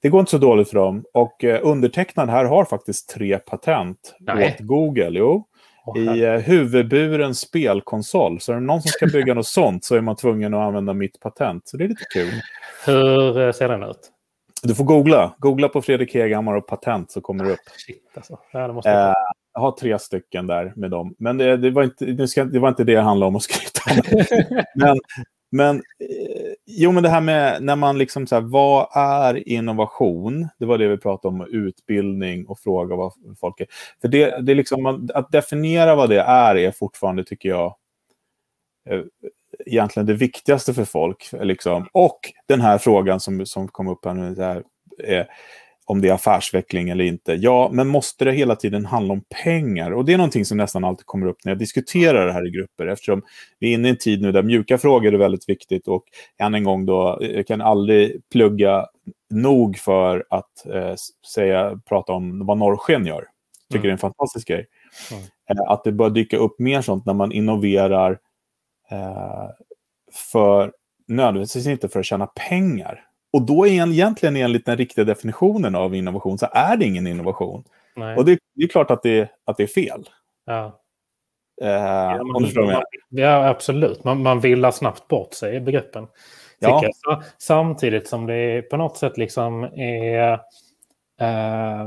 Det 0.00 0.08
går 0.08 0.20
inte 0.20 0.30
så 0.30 0.38
dåligt 0.38 0.68
för 0.68 0.76
dem. 0.76 1.04
Och 1.12 1.44
eh, 1.44 1.60
undertecknad 1.62 2.30
här 2.30 2.44
har 2.44 2.64
faktiskt 2.64 3.08
tre 3.08 3.38
patent 3.38 4.16
Nej. 4.20 4.56
åt 4.60 4.66
Google. 4.66 5.18
Jo 5.18 5.48
i 5.96 6.24
eh, 6.24 6.32
huvudburen 6.32 7.34
spelkonsol. 7.34 8.40
Så 8.40 8.52
är 8.52 8.56
det 8.56 8.62
någon 8.62 8.82
som 8.82 8.88
ska 8.88 9.06
bygga 9.06 9.34
något 9.34 9.46
sånt 9.46 9.84
så 9.84 9.96
är 9.96 10.00
man 10.00 10.16
tvungen 10.16 10.54
att 10.54 10.60
använda 10.60 10.94
mitt 10.94 11.20
patent. 11.20 11.68
Så 11.68 11.76
det 11.76 11.84
är 11.84 11.88
lite 11.88 12.04
kul. 12.04 12.32
Hur 12.86 13.40
eh, 13.40 13.52
ser 13.52 13.68
den 13.68 13.82
ut? 13.82 14.12
Du 14.62 14.74
får 14.74 14.84
googla. 14.84 15.34
Googla 15.38 15.68
på 15.68 15.82
Fredrik 15.82 16.14
Hegammar 16.14 16.54
och 16.54 16.66
patent 16.66 17.10
så 17.10 17.20
kommer 17.20 17.44
det 17.44 17.52
upp. 17.52 17.60
Shit, 17.86 18.12
alltså. 18.14 18.38
ja, 18.52 18.72
måste 18.72 18.90
jag, 18.90 19.08
eh, 19.08 19.14
jag 19.54 19.60
har 19.60 19.72
tre 19.72 19.98
stycken 19.98 20.46
där 20.46 20.72
med 20.76 20.90
dem. 20.90 21.14
Men 21.18 21.38
det, 21.38 21.56
det, 21.56 21.70
var, 21.70 21.82
inte, 21.82 22.04
det, 22.04 22.28
ska, 22.28 22.44
det 22.44 22.58
var 22.58 22.68
inte 22.68 22.84
det 22.84 22.94
det 22.94 23.00
handlade 23.00 23.28
om 23.28 23.36
att 23.36 23.42
skryta 23.42 23.80
om. 23.90 24.24
men 24.74 24.98
men, 25.50 25.76
eh, 25.76 26.37
jo, 26.70 26.92
men 26.92 27.02
det 27.02 27.08
här 27.08 27.20
med 27.20 27.62
när 27.62 27.76
man 27.76 27.98
liksom 27.98 28.26
så 28.26 28.34
här, 28.34 28.42
vad 28.42 28.88
är 28.92 29.48
innovation? 29.48 30.48
Det 30.58 30.66
var 30.66 30.78
det 30.78 30.88
vi 30.88 30.96
pratade 30.98 31.34
om, 31.34 31.46
utbildning 31.50 32.46
och 32.46 32.58
fråga 32.58 32.96
vad 32.96 33.12
folk 33.40 33.60
är. 33.60 33.66
För 34.00 34.08
det, 34.08 34.40
det 34.40 34.52
är 34.52 34.56
liksom, 34.56 35.08
att 35.14 35.32
definiera 35.32 35.94
vad 35.94 36.08
det 36.10 36.20
är 36.20 36.56
är 36.56 36.70
fortfarande, 36.70 37.24
tycker 37.24 37.48
jag, 37.48 37.76
eh, 38.90 39.00
egentligen 39.66 40.06
det 40.06 40.14
viktigaste 40.14 40.74
för 40.74 40.84
folk. 40.84 41.30
Liksom. 41.32 41.88
Och 41.92 42.20
den 42.46 42.60
här 42.60 42.78
frågan 42.78 43.20
som, 43.20 43.46
som 43.46 43.68
kom 43.68 43.88
upp 43.88 44.04
här 44.04 44.14
nu, 44.14 44.42
här, 44.42 44.62
är, 44.98 45.28
om 45.88 46.00
det 46.00 46.08
är 46.08 46.12
affärsveckling 46.12 46.88
eller 46.88 47.04
inte. 47.04 47.32
Ja, 47.32 47.70
men 47.72 47.88
måste 47.88 48.24
det 48.24 48.32
hela 48.32 48.56
tiden 48.56 48.86
handla 48.86 49.12
om 49.12 49.22
pengar? 49.44 49.90
Och 49.90 50.04
det 50.04 50.12
är 50.12 50.16
någonting 50.16 50.44
som 50.44 50.56
nästan 50.56 50.84
alltid 50.84 51.06
kommer 51.06 51.26
upp 51.26 51.36
när 51.44 51.52
jag 51.52 51.58
diskuterar 51.58 52.26
det 52.26 52.32
här 52.32 52.46
i 52.46 52.50
grupper, 52.50 52.86
eftersom 52.86 53.22
vi 53.58 53.70
är 53.70 53.74
inne 53.74 53.88
i 53.88 53.90
en 53.90 53.98
tid 53.98 54.22
nu 54.22 54.32
där 54.32 54.42
mjuka 54.42 54.78
frågor 54.78 55.14
är 55.14 55.18
väldigt 55.18 55.48
viktigt 55.48 55.88
och 55.88 56.04
än 56.38 56.54
en 56.54 56.64
gång 56.64 56.86
då, 56.86 57.18
jag 57.20 57.46
kan 57.46 57.60
aldrig 57.60 58.22
plugga 58.32 58.86
nog 59.30 59.78
för 59.78 60.24
att 60.30 60.66
eh, 60.74 60.94
säga, 61.34 61.80
prata 61.88 62.12
om 62.12 62.46
vad 62.46 62.58
norrsken 62.58 63.06
gör. 63.06 63.24
Jag 63.68 63.72
tycker 63.72 63.78
mm. 63.78 63.82
det 63.82 63.88
är 63.88 63.92
en 63.92 63.98
fantastisk 63.98 64.48
grej. 64.48 64.66
Mm. 65.12 65.22
Eh, 65.50 65.70
att 65.72 65.84
det 65.84 65.92
bör 65.92 66.10
dyka 66.10 66.36
upp 66.36 66.58
mer 66.58 66.82
sånt 66.82 67.06
när 67.06 67.14
man 67.14 67.32
innoverar 67.32 68.18
eh, 68.90 69.48
för 70.30 70.72
nödvändigtvis 71.06 71.66
inte 71.66 71.88
för 71.88 72.00
att 72.00 72.06
tjäna 72.06 72.26
pengar, 72.26 73.07
och 73.32 73.42
då 73.42 73.66
är 73.66 73.70
egentligen 73.70 74.36
enligt 74.36 74.66
den 74.66 74.76
riktiga 74.76 75.04
definitionen 75.04 75.74
av 75.74 75.94
innovation 75.94 76.38
så 76.38 76.48
är 76.52 76.76
det 76.76 76.84
ingen 76.84 77.06
innovation. 77.06 77.64
Nej. 77.96 78.16
Och 78.16 78.24
det, 78.24 78.38
det, 78.54 78.64
är 78.64 78.68
klart 78.68 78.90
att 78.90 79.02
det, 79.02 79.30
att 79.44 79.56
det 79.56 79.62
är 79.62 79.66
fel. 79.66 80.08
Ja. 80.46 80.80
Eh, 81.62 81.68
ja, 81.68 82.24
man, 82.24 82.66
man, 82.66 82.82
ja, 83.08 83.48
absolut. 83.48 84.04
Man, 84.04 84.22
man 84.22 84.40
villar 84.40 84.70
snabbt 84.70 85.08
bort 85.08 85.34
sig 85.34 85.56
i 85.56 85.60
begreppen. 85.60 86.06
Ja. 86.58 86.82
Så, 86.94 87.22
samtidigt 87.38 88.08
som 88.08 88.26
det 88.26 88.62
på 88.62 88.76
något 88.76 88.96
sätt 88.96 89.18
liksom 89.18 89.64
är... 89.64 90.32
Eh, 91.20 91.86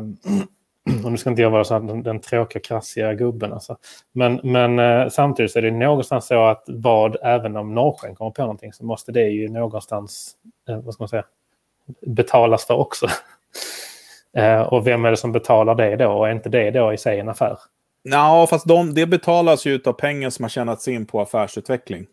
och 1.05 1.11
nu 1.11 1.17
ska 1.17 1.29
inte 1.29 1.41
jag 1.41 1.49
vara 1.49 1.63
så 1.63 1.79
den, 1.79 2.03
den 2.03 2.19
tråkiga, 2.19 2.61
krassiga 2.61 3.13
gubben. 3.13 3.53
Alltså. 3.53 3.77
Men, 4.13 4.39
men 4.43 4.79
eh, 4.79 5.09
samtidigt 5.09 5.55
är 5.55 5.61
det 5.61 5.71
någonstans 5.71 6.27
så 6.27 6.45
att 6.45 6.63
vad, 6.67 7.17
även 7.23 7.57
om 7.57 7.75
Norrsken 7.75 8.15
kommer 8.15 8.31
på 8.31 8.41
någonting, 8.41 8.73
så 8.73 8.85
måste 8.85 9.11
det 9.11 9.29
ju 9.29 9.49
någonstans, 9.49 10.33
vad 10.77 10.93
ska 10.93 11.03
man 11.03 11.09
säga, 11.09 11.25
betalas 12.07 12.65
för 12.65 12.73
också. 12.73 13.07
eh, 14.37 14.61
och 14.61 14.87
vem 14.87 15.05
är 15.05 15.11
det 15.11 15.17
som 15.17 15.31
betalar 15.31 15.75
det 15.75 15.95
då? 15.95 16.11
Och 16.11 16.27
är 16.27 16.31
inte 16.31 16.49
det 16.49 16.71
då 16.71 16.93
i 16.93 16.97
sig 16.97 17.19
en 17.19 17.29
affär? 17.29 17.57
Ja, 18.03 18.47
fast 18.49 18.67
de, 18.67 18.93
det 18.93 19.05
betalas 19.05 19.65
ju 19.65 19.79
av 19.85 19.93
pengar 19.93 20.29
som 20.29 20.43
har 20.43 20.49
tjänats 20.49 20.87
in 20.87 21.05
på 21.05 21.21
affärsutveckling. 21.21 22.07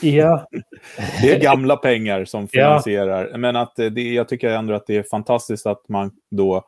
Ja. 0.00 0.46
det 1.22 1.32
är 1.32 1.40
gamla 1.40 1.76
pengar 1.76 2.24
som 2.24 2.48
finansierar. 2.52 3.28
Ja. 3.32 3.38
Men 3.38 3.56
att 3.56 3.76
det, 3.76 4.12
jag 4.12 4.28
tycker 4.28 4.48
ändå 4.50 4.74
att 4.74 4.86
det 4.86 4.96
är 4.96 5.02
fantastiskt 5.02 5.66
att 5.66 5.88
man 5.88 6.10
då 6.30 6.64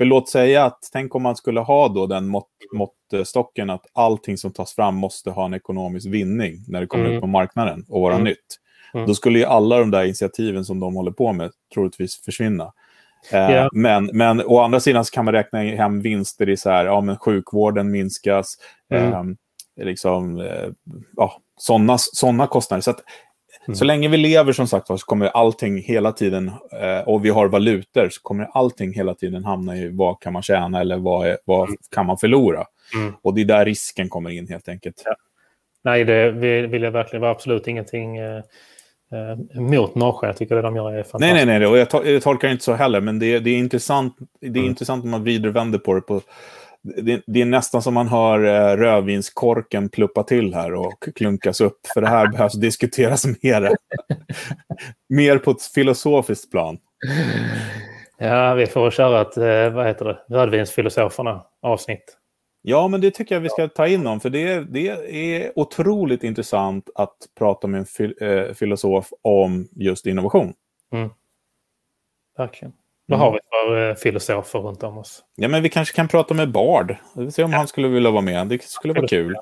för 0.00 0.04
låt 0.04 0.28
säga 0.28 0.64
att, 0.64 0.78
tänk 0.92 1.14
om 1.14 1.22
man 1.22 1.36
skulle 1.36 1.60
ha 1.60 1.88
då 1.88 2.06
den 2.06 2.26
mått, 2.26 2.48
måttstocken 2.72 3.70
att 3.70 3.86
allting 3.92 4.36
som 4.36 4.52
tas 4.52 4.74
fram 4.74 4.94
måste 4.94 5.30
ha 5.30 5.44
en 5.44 5.54
ekonomisk 5.54 6.06
vinning 6.06 6.64
när 6.68 6.80
det 6.80 6.86
kommer 6.86 7.04
mm. 7.04 7.16
ut 7.16 7.20
på 7.20 7.26
marknaden 7.26 7.84
och 7.88 8.00
vara 8.00 8.14
mm. 8.14 8.24
nytt. 8.24 8.56
Mm. 8.94 9.06
Då 9.06 9.14
skulle 9.14 9.38
ju 9.38 9.44
alla 9.44 9.78
de 9.78 9.90
där 9.90 10.04
initiativen 10.04 10.64
som 10.64 10.80
de 10.80 10.94
håller 10.94 11.12
på 11.12 11.32
med 11.32 11.50
troligtvis 11.74 12.24
försvinna. 12.24 12.72
Eh, 13.32 13.50
yeah. 13.50 13.68
men, 13.72 14.10
men 14.12 14.42
å 14.46 14.60
andra 14.60 14.80
sidan 14.80 15.04
så 15.04 15.10
kan 15.10 15.24
man 15.24 15.34
räkna 15.34 15.58
hem 15.58 16.00
vinster 16.00 16.48
i 16.48 16.56
så 16.56 16.70
här, 16.70 16.84
ja 16.84 17.00
men 17.00 17.16
sjukvården 17.16 17.90
minskas, 17.90 18.54
eh, 18.92 19.22
liksom, 19.80 20.40
eh, 20.40 20.68
ja, 21.16 21.40
sådana 21.56 21.98
såna 21.98 22.46
kostnader. 22.46 22.80
Så 22.82 22.90
att 22.90 23.02
Mm. 23.66 23.76
Så 23.76 23.84
länge 23.84 24.08
vi 24.08 24.16
lever 24.16 24.52
som 24.52 24.66
sagt 24.66 24.86
så 24.86 24.96
kommer 24.96 25.26
allting 25.26 25.82
hela 25.82 26.12
tiden, 26.12 26.50
eh, 26.72 27.08
och 27.08 27.24
vi 27.24 27.30
har 27.30 27.48
valutor, 27.48 28.08
så 28.08 28.22
kommer 28.22 28.48
allting 28.52 28.92
hela 28.92 29.14
tiden 29.14 29.44
hamna 29.44 29.76
i 29.76 29.88
vad 29.88 30.20
kan 30.20 30.32
man 30.32 30.42
tjäna 30.42 30.80
eller 30.80 30.98
vad, 30.98 31.28
är, 31.28 31.38
vad 31.44 31.68
mm. 31.68 31.78
kan 31.90 32.06
man 32.06 32.18
förlora. 32.18 32.64
Mm. 32.94 33.14
Och 33.22 33.34
det 33.34 33.40
är 33.40 33.44
där 33.44 33.64
risken 33.64 34.08
kommer 34.08 34.30
in 34.30 34.48
helt 34.48 34.68
enkelt. 34.68 35.02
Ja. 35.04 35.16
Nej, 35.84 36.04
det 36.04 36.30
vill 36.66 36.82
jag 36.82 36.90
verkligen. 36.90 37.20
vara 37.20 37.30
absolut 37.30 37.68
ingenting 37.68 38.18
eh, 39.12 39.60
mot 39.60 39.94
Norge. 39.94 40.28
Jag 40.28 40.36
tycker 40.36 40.54
det 40.54 40.62
de 40.62 40.76
gör 40.76 40.92
är 40.92 41.02
fantastiskt. 41.02 41.20
Nej, 41.20 41.46
nej, 41.46 41.58
nej. 41.58 41.68
Och 41.68 41.78
jag, 41.78 41.90
to 41.90 42.04
jag 42.04 42.22
tolkar 42.22 42.48
inte 42.48 42.64
så 42.64 42.74
heller, 42.74 43.00
men 43.00 43.18
det, 43.18 43.38
det 43.38 43.50
är 43.50 43.58
intressant. 43.58 44.16
Det 44.40 44.46
är 44.46 44.50
mm. 44.50 44.64
intressant 44.64 45.04
om 45.04 45.10
man 45.10 45.22
vrider 45.22 45.48
och 45.48 45.56
vänder 45.56 45.78
på 45.78 45.94
det 45.94 46.00
på 46.00 46.20
det, 46.82 47.22
det, 47.26 47.40
är 47.40 47.44
nästan 47.44 47.82
som 47.82 47.94
man 47.94 48.08
hör 48.08 48.44
eh, 48.44 48.76
rödvinskorken 48.76 49.88
pluppa 49.88 50.22
till 50.22 50.54
här 50.54 50.74
och 50.74 51.08
klunkas 51.16 51.60
upp. 51.60 51.80
För 51.94 52.00
det 52.00 52.08
här 52.08 52.28
behövs 52.28 52.52
diskuteras 52.52 53.26
mer. 53.42 53.70
mer 55.08 55.38
på 55.38 55.50
ett 55.50 55.62
filosofiskt 55.62 56.50
plan. 56.50 56.78
Ja, 58.18 58.54
vi 58.54 58.66
får 58.66 58.90
köra 58.90 59.20
ett 59.20 59.36
eh, 59.36 59.74
vad 59.74 59.86
heter 59.86 60.04
det, 60.04 60.36
rödvinsfilosoferna 60.36 61.42
avsnitt. 61.62 62.16
Ja, 62.62 62.88
men 62.88 63.00
det 63.00 63.10
tycker 63.10 63.34
jag 63.34 63.40
vi 63.40 63.48
ska 63.48 63.68
ta 63.68 63.86
in 63.86 64.06
om. 64.06 64.20
För 64.20 64.30
det, 64.30 64.60
det 64.60 64.88
är 64.88 65.58
otroligt 65.58 66.24
intressant 66.24 66.90
att 66.94 67.16
prata 67.38 67.66
med 67.66 67.78
en 67.78 67.86
fil, 67.86 68.14
eh, 68.20 68.52
filosof 68.54 69.12
om 69.22 69.68
just 69.72 70.06
innovation. 70.06 70.54
Mm. 70.92 71.10
Verkligen. 72.36 72.72
Vad 73.06 73.18
har 73.18 73.32
vi 73.32 73.38
för 73.50 73.88
eh, 73.88 73.94
filosofer 73.94 74.58
runt 74.58 74.82
om 74.82 74.98
oss? 74.98 75.24
Ja, 75.36 75.48
men 75.48 75.62
vi 75.62 75.68
kanske 75.68 75.96
kan 75.96 76.08
prata 76.08 76.34
med 76.34 76.52
Bard. 76.52 76.96
Vi 77.16 77.24
får 77.24 77.30
se 77.30 77.44
om 77.44 77.50
ja. 77.50 77.56
han 77.56 77.68
skulle 77.68 77.88
vilja 77.88 78.10
vara 78.10 78.22
med. 78.22 78.46
Det 78.46 78.62
skulle 78.62 78.94
vara 78.94 79.08
kul. 79.08 79.36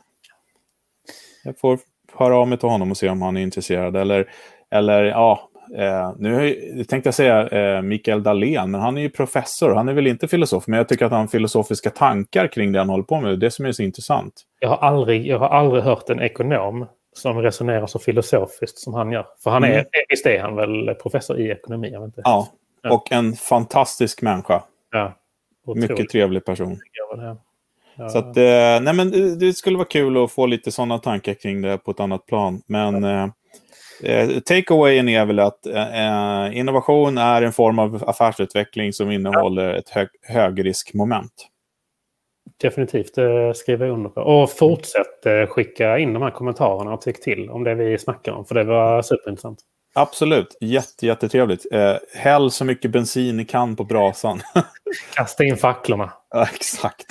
Jag 1.45 1.59
får 1.59 1.79
höra 2.13 2.37
av 2.37 2.49
mig 2.49 2.59
till 2.59 2.69
honom 2.69 2.91
och 2.91 2.97
se 2.97 3.09
om 3.09 3.23
han 3.23 3.37
är 3.37 3.41
intresserad. 3.41 3.97
Eller, 3.97 4.31
eller 4.71 5.05
ja, 5.05 5.51
eh, 5.77 6.13
nu 6.19 6.55
tänkte 6.89 7.07
jag 7.07 7.15
säga 7.15 7.49
eh, 7.49 7.83
Mikael 7.83 8.23
Dahlén, 8.23 8.71
men 8.71 8.81
han 8.81 8.99
är 8.99 9.03
ju 9.03 9.11
professor. 9.11 9.75
Han 9.75 9.89
är 9.89 9.93
väl 9.93 10.07
inte 10.07 10.29
filosof, 10.29 10.67
men 10.67 10.77
jag 10.77 10.89
tycker 10.89 11.07
att 11.07 11.13
han 11.13 11.21
har 11.21 11.27
filosofiska 11.27 11.91
tankar 11.91 12.47
kring 12.47 12.73
det 12.73 12.79
han 12.79 12.89
håller 12.89 13.05
på 13.05 13.21
med. 13.21 13.39
Det 13.39 13.51
som 13.51 13.67
är 13.67 13.73
så 13.73 13.83
intressant. 13.83 14.35
Jag 14.61 14.69
har 14.69 14.77
aldrig, 14.77 15.27
jag 15.27 15.39
har 15.39 15.49
aldrig 15.49 15.83
hört 15.83 16.11
en 16.11 16.21
ekonom 16.21 16.87
som 17.13 17.43
resonerar 17.43 17.87
så 17.87 17.99
filosofiskt 17.99 18.79
som 18.79 18.95
han 18.95 19.13
gör. 19.13 19.27
För 19.45 19.51
han 19.51 19.65
är, 19.65 19.71
mm. 19.71 19.85
visst 20.09 20.27
är 20.27 20.41
han 20.41 20.57
väl 20.57 20.95
professor 20.95 21.41
i 21.41 21.51
ekonomi? 21.51 21.91
Jag 21.93 22.05
inte. 22.05 22.21
Ja, 22.25 22.49
Ja. 22.83 22.95
Och 22.95 23.13
en 23.13 23.33
fantastisk 23.33 24.23
människa. 24.23 24.63
Ja. 24.91 25.15
Mycket 25.75 26.09
trevlig 26.09 26.45
person. 26.45 26.81
Ja. 26.93 27.37
Ja. 27.97 28.09
Så 28.09 28.19
att, 28.19 28.37
eh, 28.37 28.81
nej 28.83 28.95
men 28.95 29.11
det, 29.11 29.37
det 29.37 29.53
skulle 29.53 29.77
vara 29.77 29.89
kul 29.89 30.25
att 30.25 30.33
få 30.33 30.47
lite 30.47 30.73
sådana 30.73 30.99
tankar 30.99 31.35
kring 31.35 31.63
det 31.63 31.79
på 31.79 31.91
ett 31.91 32.01
annat 32.01 32.27
plan. 32.27 32.63
Men 32.67 33.05
eh, 33.05 33.27
eh, 34.03 34.29
takeawayen 34.41 35.09
är 35.09 35.25
väl 35.25 35.39
att 35.39 35.67
eh, 35.67 36.59
innovation 36.59 37.19
är 37.19 37.43
en 37.43 37.53
form 37.53 37.79
av 37.79 38.05
affärsutveckling 38.07 38.93
som 38.93 39.11
innehåller 39.11 39.75
ett 39.75 39.89
hög, 39.89 40.09
högriskmoment. 40.23 41.33
Definitivt 42.61 43.15
det 43.15 43.55
skriver 43.57 43.87
jag 43.87 43.95
under 43.95 44.11
på. 44.11 44.21
Och 44.21 44.51
fortsätt 44.51 45.27
eh, 45.27 45.47
skicka 45.47 45.99
in 45.99 46.13
de 46.13 46.23
här 46.23 46.31
kommentarerna 46.31 46.93
och 46.93 47.01
tyck 47.01 47.23
till 47.23 47.51
om 47.51 47.65
det 47.65 47.75
vi 47.75 47.99
snackar 47.99 48.33
om. 48.33 48.45
För 48.45 48.55
det 48.55 48.65
var 48.65 49.03
superintressant. 49.03 49.59
Absolut, 49.95 50.57
Jätte, 50.61 51.07
jättetrevligt. 51.07 51.67
Eh, 51.73 51.97
häll 52.15 52.51
så 52.51 52.65
mycket 52.65 52.91
bensin 52.91 53.37
ni 53.37 53.45
kan 53.45 53.77
på 53.77 53.85
brasan. 53.85 54.41
Kasta 55.15 55.45
in 55.45 55.57
facklorna. 55.57 56.13
ja, 56.31 56.49
exakt. 56.55 57.07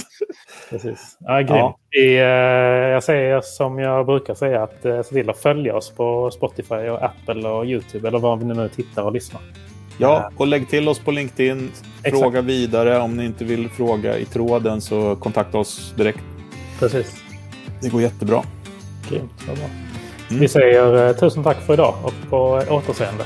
Precis. 0.70 1.18
Ja, 1.20 1.38
grymt. 1.38 1.50
Ja. 1.50 1.78
Eh, 1.98 2.90
jag 2.90 3.04
säger 3.04 3.42
som 3.42 3.80
jag 3.80 4.06
brukar 4.06 4.36
säga 4.36 4.64
att 4.64 4.86
eh, 4.86 5.02
se 5.02 5.10
till 5.10 5.30
att 5.30 5.38
följa 5.38 5.76
oss 5.76 5.92
på 5.92 6.32
Spotify 6.32 6.76
och 6.76 7.04
Apple 7.04 7.50
och 7.50 7.66
YouTube 7.66 8.08
eller 8.08 8.20
var 8.20 8.38
vi 8.38 8.46
nu 8.46 8.70
tittar 8.70 9.04
och 9.04 9.12
lyssnar. 9.12 9.42
Ja, 9.98 10.32
och 10.38 10.48
lägg 10.48 10.70
till 10.70 10.90
oss 10.90 11.00
på 11.00 11.12
LinkedIn. 11.12 11.72
Exakt. 12.04 12.24
Fråga 12.24 12.42
vidare. 12.42 13.00
Om 13.00 13.18
ni 13.18 13.26
inte 13.26 13.46
vill 13.46 13.70
fråga 13.70 14.18
i 14.18 14.26
tråden 14.26 14.82
så 14.82 15.16
kontakta 15.16 15.58
oss 15.58 15.94
direkt. 15.98 16.24
Precis. 16.80 17.24
Det 17.82 17.90
går 17.90 18.02
jättebra. 18.02 18.44
Grymt. 19.10 19.32
Vad 19.48 19.58
bra. 19.58 19.66
Mm. 20.30 20.42
Vi 20.42 20.48
säger 20.48 21.08
eh, 21.08 21.16
tusen 21.16 21.44
tack 21.44 21.58
för 21.58 21.74
idag 21.74 21.96
och 22.04 22.30
på 22.30 22.64
återseende. 22.70 23.24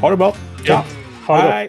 Ha 0.00 0.10
det 0.10 0.16
bra. 0.16 0.32
Ja. 0.64 0.84
Ha 1.26 1.36
det. 1.36 1.42
Hej. 1.42 1.68